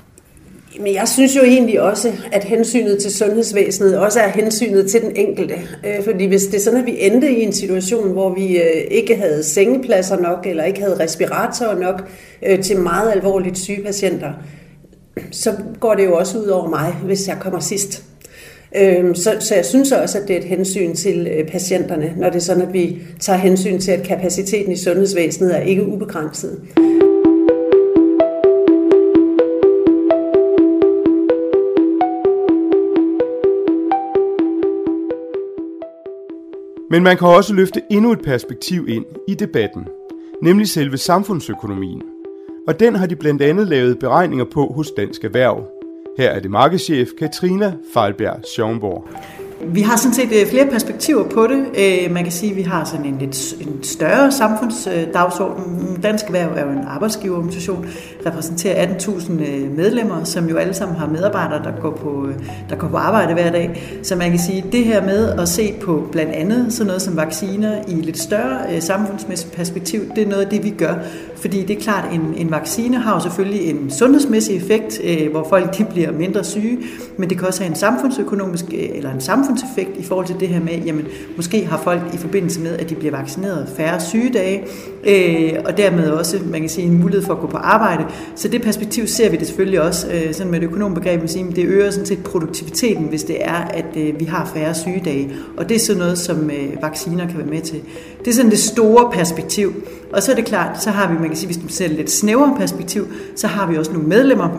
Men 0.79 0.93
jeg 0.93 1.07
synes 1.07 1.35
jo 1.35 1.41
egentlig 1.41 1.81
også, 1.81 2.11
at 2.31 2.43
hensynet 2.43 3.01
til 3.01 3.11
sundhedsvæsenet 3.11 3.97
også 3.97 4.19
er 4.19 4.27
hensynet 4.27 4.89
til 4.91 5.01
den 5.01 5.15
enkelte. 5.15 5.53
Øh, 5.85 6.03
fordi 6.03 6.25
hvis 6.25 6.45
det 6.45 6.55
er 6.55 6.59
sådan, 6.59 6.79
at 6.79 6.85
vi 6.85 6.97
endte 6.99 7.31
i 7.31 7.43
en 7.43 7.53
situation, 7.53 8.11
hvor 8.11 8.35
vi 8.35 8.57
øh, 8.57 8.83
ikke 8.91 9.15
havde 9.15 9.43
sengepladser 9.43 10.19
nok, 10.19 10.45
eller 10.45 10.63
ikke 10.63 10.81
havde 10.81 10.99
respiratorer 10.99 11.79
nok 11.79 12.09
øh, 12.45 12.63
til 12.63 12.77
meget 12.77 13.11
alvorligt 13.11 13.57
syge 13.57 13.83
patienter, 13.83 14.33
så 15.31 15.53
går 15.79 15.93
det 15.93 16.05
jo 16.05 16.15
også 16.15 16.37
ud 16.37 16.47
over 16.47 16.69
mig, 16.69 16.93
hvis 17.05 17.27
jeg 17.27 17.37
kommer 17.39 17.59
sidst. 17.59 18.03
Øhm, 18.77 19.15
så, 19.15 19.35
så 19.39 19.55
jeg 19.55 19.65
synes 19.65 19.91
også, 19.91 20.19
at 20.19 20.27
det 20.27 20.33
er 20.35 20.39
et 20.39 20.45
hensyn 20.45 20.95
til 20.95 21.43
patienterne, 21.51 22.13
når 22.17 22.29
det 22.29 22.35
er 22.35 22.43
sådan, 22.43 22.61
at 22.61 22.73
vi 22.73 22.97
tager 23.19 23.39
hensyn 23.39 23.79
til, 23.79 23.91
at 23.91 24.03
kapaciteten 24.03 24.71
i 24.71 24.77
sundhedsvæsenet 24.77 25.55
er 25.55 25.59
ikke 25.59 25.85
ubegrænset. 25.85 26.59
Men 36.95 37.03
man 37.03 37.17
kan 37.17 37.27
også 37.27 37.53
løfte 37.53 37.81
endnu 37.91 38.11
et 38.11 38.21
perspektiv 38.21 38.87
ind 38.87 39.05
i 39.27 39.33
debatten, 39.33 39.87
nemlig 40.41 40.69
selve 40.69 40.97
samfundsøkonomien. 40.97 42.01
Og 42.67 42.79
den 42.79 42.95
har 42.95 43.05
de 43.05 43.15
blandt 43.15 43.41
andet 43.41 43.67
lavet 43.67 43.99
beregninger 43.99 44.45
på 44.53 44.73
hos 44.75 44.91
Dansk 44.97 45.23
Erhverv. 45.23 45.67
Her 46.17 46.29
er 46.29 46.39
det 46.39 46.51
markedschef 46.51 47.09
Katrina 47.19 47.73
Falbjerg 47.93 48.39
Schaumborg. 48.45 49.07
Vi 49.67 49.81
har 49.81 49.97
sådan 49.97 50.13
set 50.13 50.31
øh, 50.41 50.47
flere 50.47 50.65
perspektiver 50.65 51.23
på 51.23 51.47
det. 51.47 51.65
Øh, 51.77 52.11
man 52.11 52.23
kan 52.23 52.31
sige, 52.31 52.51
at 52.51 52.57
vi 52.57 52.61
har 52.61 52.85
sådan 52.85 53.05
en 53.05 53.17
lidt 53.19 53.53
en 53.61 53.83
større 53.83 54.31
samfundsdagsorden. 54.31 55.99
Dansk 56.03 56.25
Erhverv 56.25 56.51
er 56.55 56.65
jo 56.65 56.71
en 56.71 56.83
arbejdsgiverorganisation, 56.87 57.85
repræsenterer 58.25 58.87
18.000 58.87 59.31
øh, 59.31 59.77
medlemmer, 59.77 60.23
som 60.23 60.49
jo 60.49 60.57
alle 60.57 60.73
sammen 60.73 60.97
har 60.97 61.07
medarbejdere, 61.07 61.63
der 61.63 61.81
går, 61.81 61.91
på, 61.91 62.27
der 62.69 62.75
går 62.75 62.87
på 62.87 62.97
arbejde 62.97 63.33
hver 63.33 63.51
dag. 63.51 63.99
Så 64.03 64.15
man 64.15 64.29
kan 64.29 64.39
sige, 64.39 64.63
at 64.67 64.71
det 64.71 64.85
her 64.85 65.05
med 65.05 65.29
at 65.29 65.49
se 65.49 65.73
på 65.81 66.07
blandt 66.11 66.31
andet 66.31 66.73
sådan 66.73 66.87
noget 66.87 67.01
som 67.01 67.17
vacciner 67.17 67.75
i 67.87 67.93
lidt 67.93 68.17
større 68.17 68.81
samfundsmæssigt 68.81 69.51
perspektiv, 69.53 70.01
det 70.15 70.23
er 70.23 70.27
noget 70.27 70.43
af 70.43 70.49
det, 70.49 70.63
vi 70.63 70.69
gør. 70.69 70.93
Fordi 71.35 71.63
det 71.63 71.77
er 71.77 71.81
klart, 71.81 72.13
en, 72.13 72.33
en 72.37 72.51
vaccine 72.51 72.97
har 72.97 73.13
jo 73.13 73.19
selvfølgelig 73.19 73.69
en 73.69 73.91
sundhedsmæssig 73.91 74.55
effekt, 74.55 75.01
øh, 75.03 75.31
hvor 75.31 75.47
folk 75.49 75.77
de 75.77 75.83
bliver 75.83 76.11
mindre 76.11 76.43
syge, 76.43 76.77
men 77.17 77.29
det 77.29 77.37
kan 77.37 77.47
også 77.47 77.63
have 77.63 77.69
en 77.69 77.75
samfundsøkonomisk 77.75 78.65
øh, 78.73 78.89
eller 78.95 79.13
en 79.13 79.21
samfundseffekt 79.21 79.89
i 79.97 80.03
forhold 80.03 80.27
til 80.27 80.35
det 80.39 80.47
her 80.47 80.59
med, 80.59 80.73
jamen 80.85 81.05
måske 81.35 81.65
har 81.65 81.77
folk 81.77 82.01
i 82.13 82.17
forbindelse 82.17 82.59
med, 82.59 82.71
at 82.71 82.89
de 82.89 82.95
bliver 82.95 83.17
vaccineret 83.17 83.67
færre 83.77 83.99
sygedage, 83.99 84.63
øh, 85.03 85.53
og 85.65 85.77
dermed 85.77 86.09
også, 86.09 86.39
man 86.51 86.59
kan 86.59 86.69
sige, 86.69 86.87
en 86.87 86.99
mulighed 86.99 87.25
for 87.25 87.33
at 87.33 87.39
gå 87.39 87.47
på 87.47 87.57
arbejde. 87.57 88.05
Så 88.35 88.47
det 88.47 88.61
perspektiv 88.61 89.07
ser 89.07 89.29
vi 89.29 89.37
det 89.37 89.47
selvfølgelig 89.47 89.81
også, 89.81 90.07
øh, 90.13 90.33
sådan 90.33 90.51
med 90.51 90.59
et 90.59 90.65
økonombegreb, 90.65 91.19
man 91.19 91.27
siger, 91.27 91.51
det 91.51 91.65
øger 91.65 91.91
sådan 91.91 92.05
set 92.05 92.23
produktiviteten, 92.23 93.03
hvis 93.03 93.23
det 93.23 93.37
er, 93.45 93.55
at 93.55 93.85
øh, 93.95 94.19
vi 94.19 94.25
har 94.25 94.51
færre 94.55 94.75
sygedage. 94.75 95.31
Og 95.57 95.69
det 95.69 95.75
er 95.75 95.79
sådan 95.79 95.99
noget, 95.99 96.17
som 96.17 96.49
øh, 96.49 96.81
vacciner 96.81 97.27
kan 97.27 97.37
være 97.37 97.47
med 97.47 97.61
til. 97.61 97.81
Det 98.19 98.27
er 98.27 98.35
sådan 98.35 98.51
det 98.51 98.59
store 98.59 99.11
perspektiv. 99.11 99.73
Og 100.13 100.23
så 100.23 100.31
er 100.31 100.35
det 100.35 100.45
klart, 100.45 100.83
så 100.83 100.89
har 100.89 101.13
vi, 101.13 101.19
man 101.19 101.34
kan 101.35 101.39
sige, 101.39 101.47
hvis 101.47 101.63
du 101.63 101.67
ser 101.67 101.87
lidt 101.87 102.11
snævere 102.11 102.55
perspektiv, 102.57 103.07
så 103.35 103.47
har 103.47 103.71
vi 103.71 103.77
også 103.77 103.91
nogle 103.93 104.07
medlemmer, 104.07 104.49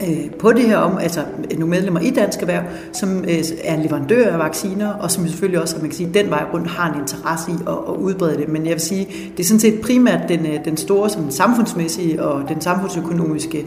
øh, 0.00 0.30
på 0.38 0.52
det 0.52 0.62
her 0.62 0.76
om, 0.76 0.98
altså 0.98 1.20
nogle 1.58 1.70
medlemmer 1.70 2.00
i 2.00 2.10
Dansk 2.10 2.40
Erhverv, 2.40 2.62
som 2.92 3.24
øh, 3.24 3.44
er 3.64 3.82
leverandør 3.82 4.32
af 4.32 4.38
vacciner, 4.38 4.92
og 4.92 5.10
som 5.10 5.28
selvfølgelig 5.28 5.60
også, 5.60 5.76
man 5.76 5.88
kan 5.88 5.96
sige, 5.96 6.10
den 6.14 6.30
vej 6.30 6.44
rundt 6.54 6.66
har 6.66 6.92
en 6.92 7.00
interesse 7.00 7.50
i 7.50 7.54
at, 7.66 7.72
at 7.88 7.94
udbrede 7.96 8.36
det. 8.36 8.48
Men 8.48 8.64
jeg 8.64 8.72
vil 8.72 8.80
sige, 8.80 9.06
det 9.36 9.40
er 9.40 9.46
sådan 9.46 9.60
set 9.60 9.80
primært 9.80 10.28
den, 10.28 10.46
øh, 10.46 10.64
den 10.64 10.76
store 10.76 11.10
som 11.10 11.30
samfundsmæssige 11.30 12.22
og 12.22 12.48
den 12.48 12.60
samfundsøkonomiske 12.60 13.66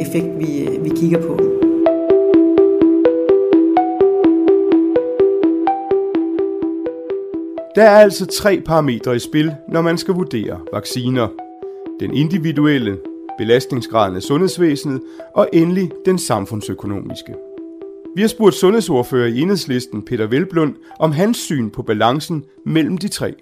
effekt, 0.00 0.38
vi, 0.38 0.68
vi 0.82 0.88
kigger 0.88 1.20
på. 1.22 1.40
Der 7.76 7.84
er 7.84 7.98
altså 7.98 8.26
tre 8.26 8.62
parametre 8.66 9.16
i 9.16 9.18
spil, 9.18 9.54
når 9.68 9.82
man 9.82 9.98
skal 9.98 10.14
vurdere 10.14 10.60
vacciner. 10.72 11.47
Den 12.00 12.14
individuelle, 12.14 12.98
belastningsgraden 13.38 14.16
af 14.16 14.22
sundhedsvæsenet 14.22 15.00
og 15.34 15.48
endelig 15.52 15.90
den 16.06 16.18
samfundsøkonomiske. 16.18 17.34
Vi 18.16 18.20
har 18.20 18.28
spurgt 18.28 18.54
sundhedsordfører 18.54 19.26
i 19.26 19.40
enhedslisten 19.40 20.02
Peter 20.02 20.26
Velblund 20.26 20.74
om 20.98 21.12
hans 21.12 21.36
syn 21.36 21.70
på 21.70 21.82
balancen 21.82 22.44
mellem 22.66 22.98
de 22.98 23.08
tre. 23.08 23.34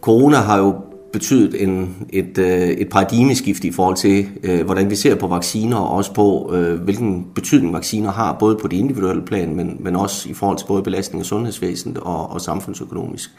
Corona 0.00 0.36
har 0.36 0.58
jo 0.58 0.74
betydet 1.12 1.62
en, 1.62 1.96
et, 2.10 2.38
øh, 2.38 2.68
et 2.68 2.88
paradigmeskift 2.88 3.64
i 3.64 3.72
forhold 3.72 3.96
til, 3.96 4.28
øh, 4.42 4.64
hvordan 4.64 4.90
vi 4.90 4.94
ser 4.94 5.14
på 5.14 5.26
vacciner, 5.26 5.76
og 5.76 5.96
også 5.96 6.14
på, 6.14 6.50
øh, 6.54 6.80
hvilken 6.80 7.26
betydning 7.34 7.72
vacciner 7.74 8.10
har, 8.10 8.36
både 8.38 8.56
på 8.56 8.68
det 8.68 8.76
individuelle 8.76 9.22
plan, 9.22 9.56
men, 9.56 9.76
men 9.80 9.96
også 9.96 10.28
i 10.28 10.34
forhold 10.34 10.58
til 10.58 10.66
både 10.66 10.82
belastning 10.82 11.20
af 11.20 11.26
sundhedsvæsenet 11.26 11.98
og, 11.98 12.30
og 12.30 12.40
samfundsøkonomisk. 12.40 13.30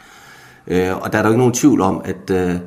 Og 0.66 0.72
der 0.72 0.94
er 1.02 1.08
der 1.08 1.22
jo 1.22 1.28
ikke 1.28 1.38
nogen 1.38 1.54
tvivl 1.54 1.80
om, 1.80 2.02
at, 2.04 2.60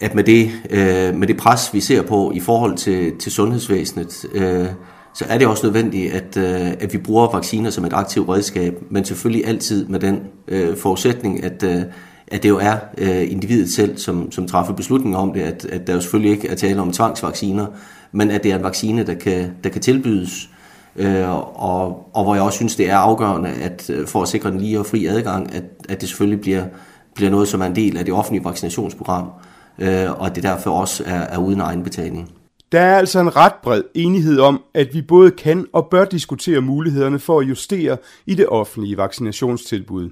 at 0.00 0.14
med 0.14 0.24
det, 0.24 0.50
øh, 0.70 1.14
med 1.14 1.26
det 1.26 1.36
pres, 1.36 1.74
vi 1.74 1.80
ser 1.80 2.02
på 2.02 2.32
i 2.34 2.40
forhold 2.40 2.76
til, 2.76 3.12
til 3.18 3.32
sundhedsvæsenet, 3.32 4.26
øh, 4.34 4.66
så 5.14 5.24
er 5.28 5.38
det 5.38 5.46
også 5.46 5.66
nødvendigt, 5.66 6.12
at, 6.12 6.36
øh, 6.36 6.72
at 6.80 6.92
vi 6.92 6.98
bruger 6.98 7.32
vacciner 7.32 7.70
som 7.70 7.84
et 7.84 7.92
aktivt 7.92 8.28
redskab, 8.28 8.74
men 8.90 9.04
selvfølgelig 9.04 9.46
altid 9.46 9.86
med 9.86 10.00
den 10.00 10.20
øh, 10.48 10.76
forudsætning, 10.76 11.44
at, 11.44 11.62
øh, 11.62 11.82
at 12.28 12.42
det 12.42 12.48
jo 12.48 12.58
er 12.58 12.76
øh, 12.98 13.32
individet 13.32 13.70
selv, 13.70 13.98
som, 13.98 14.32
som 14.32 14.48
træffer 14.48 14.74
beslutninger 14.74 15.18
om 15.18 15.32
det, 15.32 15.40
at, 15.40 15.64
at 15.64 15.86
der 15.86 15.94
jo 15.94 16.00
selvfølgelig 16.00 16.32
ikke 16.32 16.48
er 16.48 16.54
tale 16.54 16.80
om 16.80 16.92
tvangsvacciner, 16.92 17.66
men 18.12 18.30
at 18.30 18.42
det 18.42 18.52
er 18.52 18.56
en 18.56 18.64
vaccine, 18.64 19.06
der 19.06 19.14
kan, 19.14 19.50
der 19.64 19.70
kan 19.70 19.80
tilbydes, 19.80 20.48
øh, 20.96 21.30
og, 21.62 22.10
og 22.14 22.24
hvor 22.24 22.34
jeg 22.34 22.42
også 22.44 22.56
synes, 22.56 22.76
det 22.76 22.90
er 22.90 22.96
afgørende, 22.96 23.48
at 23.48 23.90
øh, 23.90 24.06
for 24.06 24.22
at 24.22 24.28
sikre 24.28 24.50
den 24.50 24.60
lige 24.60 24.78
og 24.78 24.86
fri 24.86 25.06
adgang, 25.06 25.54
at, 25.54 25.64
at 25.88 26.00
det 26.00 26.08
selvfølgelig 26.08 26.40
bliver, 26.40 26.64
bliver 27.14 27.30
noget, 27.30 27.48
som 27.48 27.60
er 27.60 27.66
en 27.66 27.76
del 27.76 27.96
af 27.96 28.04
det 28.04 28.14
offentlige 28.14 28.44
vaccinationsprogram, 28.44 29.24
øh, 29.24 29.53
og 30.18 30.26
at 30.26 30.34
det 30.34 30.42
derfor 30.42 30.70
også 30.70 31.02
er, 31.06 31.20
er 31.20 31.38
uden 31.38 31.60
egenbetaling. 31.60 32.32
Der 32.72 32.80
er 32.80 32.96
altså 32.98 33.20
en 33.20 33.36
ret 33.36 33.54
bred 33.62 33.82
enighed 33.94 34.38
om, 34.38 34.62
at 34.74 34.88
vi 34.92 35.02
både 35.02 35.30
kan 35.30 35.66
og 35.72 35.88
bør 35.90 36.04
diskutere 36.04 36.60
mulighederne 36.60 37.18
for 37.18 37.40
at 37.40 37.48
justere 37.48 37.96
i 38.26 38.34
det 38.34 38.48
offentlige 38.48 38.96
vaccinationstilbud. 38.96 40.10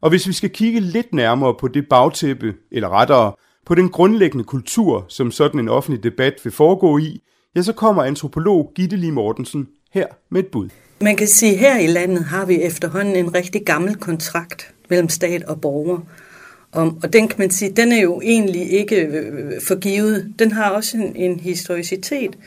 Og 0.00 0.10
hvis 0.10 0.28
vi 0.28 0.32
skal 0.32 0.50
kigge 0.50 0.80
lidt 0.80 1.12
nærmere 1.12 1.54
på 1.60 1.68
det 1.68 1.88
bagtæppe, 1.88 2.54
eller 2.70 2.88
rettere 2.88 3.32
på 3.66 3.74
den 3.74 3.88
grundlæggende 3.88 4.44
kultur, 4.44 5.04
som 5.08 5.30
sådan 5.30 5.60
en 5.60 5.68
offentlig 5.68 6.04
debat 6.04 6.34
vil 6.44 6.52
foregå 6.52 6.98
i, 6.98 7.22
ja, 7.56 7.62
så 7.62 7.72
kommer 7.72 8.02
antropolog 8.02 8.72
Gitte 8.74 8.96
Lee 8.96 9.12
Mortensen 9.12 9.68
her 9.92 10.06
med 10.30 10.40
et 10.40 10.46
bud. 10.46 10.68
Man 11.00 11.16
kan 11.16 11.26
sige, 11.26 11.52
at 11.52 11.58
her 11.58 11.78
i 11.78 11.86
landet 11.86 12.24
har 12.24 12.46
vi 12.46 12.62
efterhånden 12.62 13.16
en 13.16 13.34
rigtig 13.34 13.62
gammel 13.66 13.96
kontrakt 13.96 14.74
mellem 14.90 15.08
stat 15.08 15.42
og 15.42 15.60
borger. 15.60 15.98
Og, 16.76 16.98
og 17.02 17.12
den 17.12 17.28
kan 17.28 17.38
man 17.38 17.50
sige, 17.50 17.70
den 17.70 17.92
er 17.92 18.00
jo 18.00 18.20
egentlig 18.20 18.72
ikke 18.72 18.96
øh, 18.96 19.38
øh, 19.38 19.60
forgivet. 19.60 20.34
Den 20.38 20.52
har 20.52 20.70
også 20.70 20.96
en, 20.96 21.16
en 21.16 21.40
historicitet, 21.40 22.38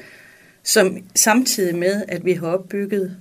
som 0.63 0.98
samtidig 1.15 1.77
med, 1.77 2.03
at 2.07 2.25
vi 2.25 2.33
har 2.33 2.48
opbygget 2.48 3.17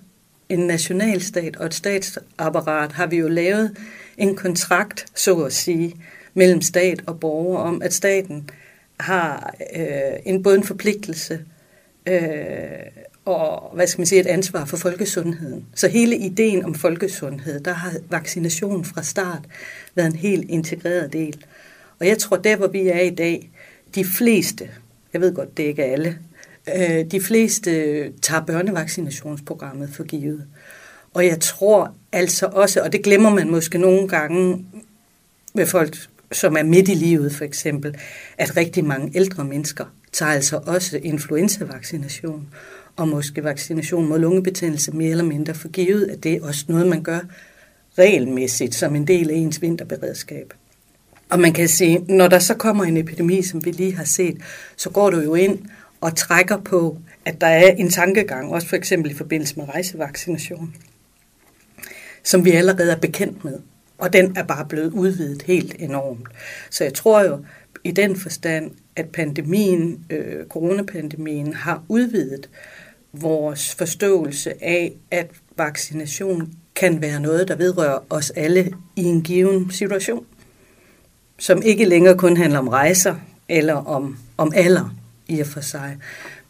en 0.49 0.59
nationalstat 0.59 1.57
og 1.57 1.67
et 1.67 1.75
statsapparat, 1.75 2.93
har 2.93 3.07
vi 3.07 3.17
jo 3.17 3.29
lavet 3.29 3.77
en 4.19 4.37
kontrakt, 4.37 5.07
så 5.15 5.43
at 5.43 5.53
sige, 5.53 5.95
mellem 6.35 6.63
stat 6.63 7.03
og 7.07 7.21
borger 7.21 7.59
om, 7.59 7.83
at 7.83 7.95
staten 7.95 8.51
har 9.01 9.55
øh, 9.77 10.21
en, 10.25 10.43
både 10.43 10.57
en 10.57 10.65
forpligtelse 10.65 11.41
øh, 12.09 12.23
og 13.29 13.71
hvad 13.75 13.87
skal 13.87 14.01
man 14.01 14.07
sige, 14.07 14.21
et 14.21 14.27
ansvar 14.27 14.65
for 14.65 14.77
folkesundheden. 14.77 15.67
Så 15.75 15.89
hele 15.89 16.17
ideen 16.17 16.65
om 16.65 16.75
folkesundhed, 16.75 17.61
der 17.61 17.73
har 17.73 17.93
vaccination 18.11 18.85
fra 18.85 19.03
start 19.03 19.43
været 19.95 20.07
en 20.07 20.17
helt 20.17 20.51
integreret 20.51 21.13
del. 21.13 21.45
Og 22.01 22.07
jeg 22.07 22.19
tror, 22.19 22.37
der 22.37 22.57
hvor 22.57 22.67
vi 22.67 22.89
er 22.89 23.01
i 23.01 23.11
dag, 23.11 23.51
de 23.95 24.05
fleste, 24.05 24.71
jeg 25.13 25.21
ved 25.21 25.35
godt, 25.35 25.57
det 25.57 25.65
er 25.65 25.69
ikke 25.69 25.85
alle, 25.85 26.19
øh, 26.77 27.05
de 27.11 27.21
fleste 27.21 27.71
tager 28.13 28.45
børnevaccinationsprogrammet 28.45 29.91
for 29.91 30.05
givet. 30.05 30.47
Og 31.15 31.27
jeg 31.27 31.41
tror 31.41 31.95
altså 32.13 32.47
også, 32.47 32.83
og 32.83 32.93
det 32.93 33.03
glemmer 33.03 33.31
man 33.31 33.51
måske 33.51 33.79
nogle 33.79 34.09
gange 34.09 34.67
med 35.55 35.67
folk, 35.67 35.97
som 36.33 36.57
er 36.57 36.63
midt 36.63 36.89
i 36.89 36.95
livet 36.95 37.35
for 37.35 37.45
eksempel, 37.45 37.97
at 38.39 38.57
rigtig 38.57 38.85
mange 38.85 39.13
ældre 39.15 39.45
mennesker 39.45 39.85
tager 40.13 40.33
altså 40.33 40.61
også 40.67 40.99
influenzavaccination 41.03 42.49
og 42.99 43.09
måske 43.09 43.45
vaccination 43.45 44.09
mod 44.09 44.19
lungebetændelse 44.19 44.93
mere 44.93 45.11
eller 45.11 45.25
mindre 45.25 45.55
forgivet, 45.55 46.07
at 46.07 46.25
det 46.25 46.33
er 46.33 46.43
også 46.43 46.65
noget, 46.69 46.87
man 46.87 47.03
gør 47.03 47.21
regelmæssigt 47.99 48.75
som 48.75 48.97
en 48.97 49.07
del 49.07 49.31
af 49.31 49.35
ens 49.35 49.63
vinterberedskab. 49.63 50.55
Og 51.31 51.41
man 51.41 51.53
kan 51.53 51.69
sige, 51.69 51.99
når 51.99 52.29
der 52.29 52.39
så 52.39 52.55
kommer 52.55 52.85
en 52.85 52.97
epidemi, 52.97 53.43
som 53.43 53.65
vi 53.65 53.71
lige 53.71 53.95
har 53.95 54.05
set, 54.05 54.37
så 54.77 54.91
går 54.91 55.11
du 55.11 55.21
jo 55.21 55.35
ind 55.35 55.59
og 56.01 56.17
trækker 56.17 56.57
på, 56.57 56.99
at 57.25 57.41
der 57.41 57.47
er 57.47 57.71
en 57.71 57.91
tankegang, 57.91 58.53
også 58.53 58.69
for 58.69 58.77
eksempel 58.77 59.11
i 59.11 59.15
forbindelse 59.15 59.57
med 59.57 59.69
rejsevaccination, 59.69 60.75
som 62.25 62.45
vi 62.45 62.51
allerede 62.51 62.93
er 62.93 62.97
bekendt 62.97 63.45
med. 63.45 63.59
Og 63.99 64.13
den 64.13 64.37
er 64.37 64.43
bare 64.43 64.65
blevet 64.65 64.93
udvidet 64.93 65.43
helt 65.43 65.77
enormt. 65.79 66.29
Så 66.71 66.85
jeg 66.85 66.95
tror 66.95 67.25
jo 67.25 67.45
i 67.85 67.91
den 67.91 68.17
forstand, 68.17 68.71
at 68.97 69.09
pandemien, 69.09 70.05
øh, 70.11 70.47
coronapandemien, 70.47 71.53
har 71.53 71.83
udvidet 71.89 72.49
vores 73.13 73.75
forståelse 73.75 74.65
af, 74.65 74.93
at 75.11 75.31
vaccination 75.57 76.53
kan 76.75 77.01
være 77.01 77.21
noget, 77.21 77.49
der 77.49 77.57
vedrører 77.57 77.99
os 78.11 78.31
alle 78.31 78.73
i 78.97 79.05
en 79.05 79.23
given 79.23 79.71
situation, 79.71 80.27
som 81.39 81.63
ikke 81.63 81.85
længere 81.85 82.19
kun 82.19 82.37
handler 82.37 82.59
om 82.59 82.69
rejser 82.69 83.17
eller 83.49 83.75
om, 83.75 84.19
om 84.37 84.53
alder 84.55 84.95
i 85.29 85.41
og 85.41 85.47
for 85.47 85.61
sig, 85.61 85.99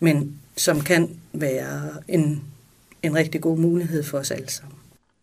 men 0.00 0.38
som 0.56 0.80
kan 0.80 1.20
være 1.32 1.90
en, 2.08 2.44
en 3.02 3.14
rigtig 3.14 3.40
god 3.40 3.58
mulighed 3.58 4.02
for 4.02 4.18
os 4.18 4.30
alle 4.30 4.50
sammen. 4.50 4.78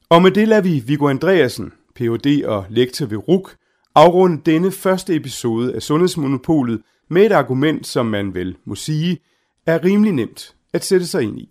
Og 0.09 0.21
med 0.21 0.31
det 0.31 0.47
lader 0.47 0.61
vi 0.61 0.79
Viggo 0.79 1.07
Andreasen, 1.09 1.71
Ph.D. 1.95 2.43
og 2.45 2.65
lektor 2.69 3.05
ved 3.05 3.17
RUK, 3.17 3.55
afrunde 3.95 4.41
denne 4.45 4.71
første 4.71 5.15
episode 5.15 5.75
af 5.75 5.81
Sundhedsmonopolet 5.81 6.81
med 7.09 7.25
et 7.25 7.31
argument, 7.31 7.87
som 7.87 8.05
man 8.05 8.33
vel 8.33 8.55
må 8.65 8.75
sige, 8.75 9.17
er 9.65 9.83
rimelig 9.83 10.13
nemt 10.13 10.55
at 10.75 10.85
sætte 10.85 11.07
sig 11.07 11.23
ind 11.23 11.39
i. 11.39 11.49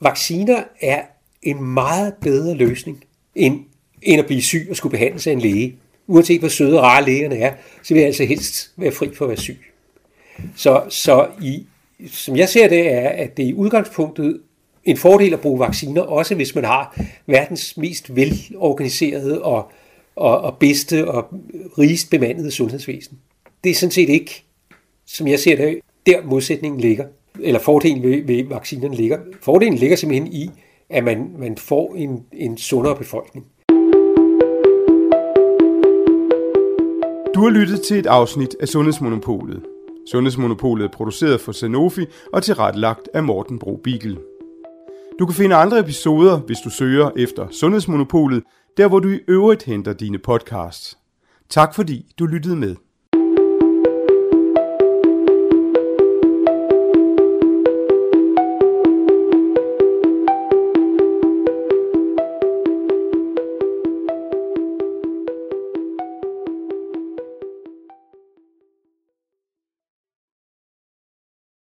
Vacciner 0.00 0.62
er 0.80 1.02
en 1.42 1.64
meget 1.64 2.14
bedre 2.20 2.54
løsning, 2.54 3.04
end, 3.34 3.60
end 4.02 4.20
at 4.20 4.26
blive 4.26 4.42
syg 4.42 4.66
og 4.70 4.76
skulle 4.76 4.90
behandles 4.90 5.26
af 5.26 5.32
en 5.32 5.40
læge. 5.40 5.76
Uanset 6.06 6.40
hvor 6.40 6.48
søde 6.48 6.78
og 6.78 6.82
rare 6.82 7.04
lægerne 7.04 7.36
er, 7.36 7.54
så 7.82 7.94
vil 7.94 8.00
jeg 8.00 8.06
altså 8.06 8.24
helst 8.24 8.72
være 8.76 8.92
fri 8.92 9.14
for 9.14 9.24
at 9.24 9.28
være 9.28 9.38
syg. 9.38 9.58
Så, 10.56 10.82
så 10.88 11.28
i, 11.42 11.66
som 12.10 12.36
jeg 12.36 12.48
ser 12.48 12.68
det, 12.68 12.92
er, 12.92 13.08
at 13.08 13.36
det 13.36 13.42
i 13.42 13.54
udgangspunktet 13.54 14.40
en 14.84 14.96
fordel 14.96 15.32
at 15.32 15.40
bruge 15.40 15.60
vacciner, 15.60 16.02
også 16.02 16.34
hvis 16.34 16.54
man 16.54 16.64
har 16.64 17.00
verdens 17.26 17.76
mest 17.76 18.16
velorganiserede 18.16 19.42
og, 19.42 19.70
og, 20.16 20.40
og 20.40 20.58
bedste 20.58 21.08
og 21.08 21.28
rigest 21.78 22.10
bemandede 22.10 22.50
sundhedsvæsen. 22.50 23.18
Det 23.64 23.70
er 23.70 23.74
sådan 23.74 23.90
set 23.90 24.08
ikke, 24.08 24.44
som 25.06 25.28
jeg 25.28 25.40
ser 25.40 25.56
det, 25.56 25.80
der 26.06 26.22
modsætningen 26.22 26.80
ligger, 26.80 27.04
eller 27.40 27.60
fordelen 27.60 28.02
ved, 28.02 28.26
ved 28.26 28.44
vaccinerne 28.48 28.94
ligger. 28.94 29.18
Fordelen 29.42 29.74
ligger 29.74 29.96
simpelthen 29.96 30.32
i, 30.32 30.50
at 30.90 31.04
man, 31.04 31.34
man 31.38 31.56
får 31.56 31.94
en, 31.94 32.24
en 32.32 32.58
sundere 32.58 32.96
befolkning. 32.96 33.46
Du 37.34 37.40
har 37.42 37.50
lyttet 37.50 37.80
til 37.80 37.98
et 37.98 38.06
afsnit 38.06 38.56
af 38.60 38.68
Sundhedsmonopolet. 38.68 39.62
Sundhedsmonopolet 40.10 40.84
er 40.84 40.88
produceret 40.88 41.40
for 41.40 41.52
Sanofi 41.52 42.06
og 42.32 42.42
tilrettelagt 42.42 43.08
af 43.14 43.24
Morten 43.24 43.58
Bro 43.58 43.80
Bigel. 43.84 44.18
Du 45.18 45.26
kan 45.26 45.34
finde 45.34 45.56
andre 45.56 45.78
episoder, 45.78 46.40
hvis 46.40 46.58
du 46.64 46.70
søger 46.70 47.10
efter 47.16 47.48
Sundhedsmonopolet, 47.50 48.42
der 48.76 48.88
hvor 48.88 48.98
du 48.98 49.08
i 49.08 49.18
øvrigt 49.28 49.62
henter 49.62 49.92
dine 49.92 50.18
podcasts. 50.18 50.98
Tak 51.48 51.74
fordi 51.74 52.06
du 52.18 52.26
lyttede 52.26 52.56
med. 52.56 52.76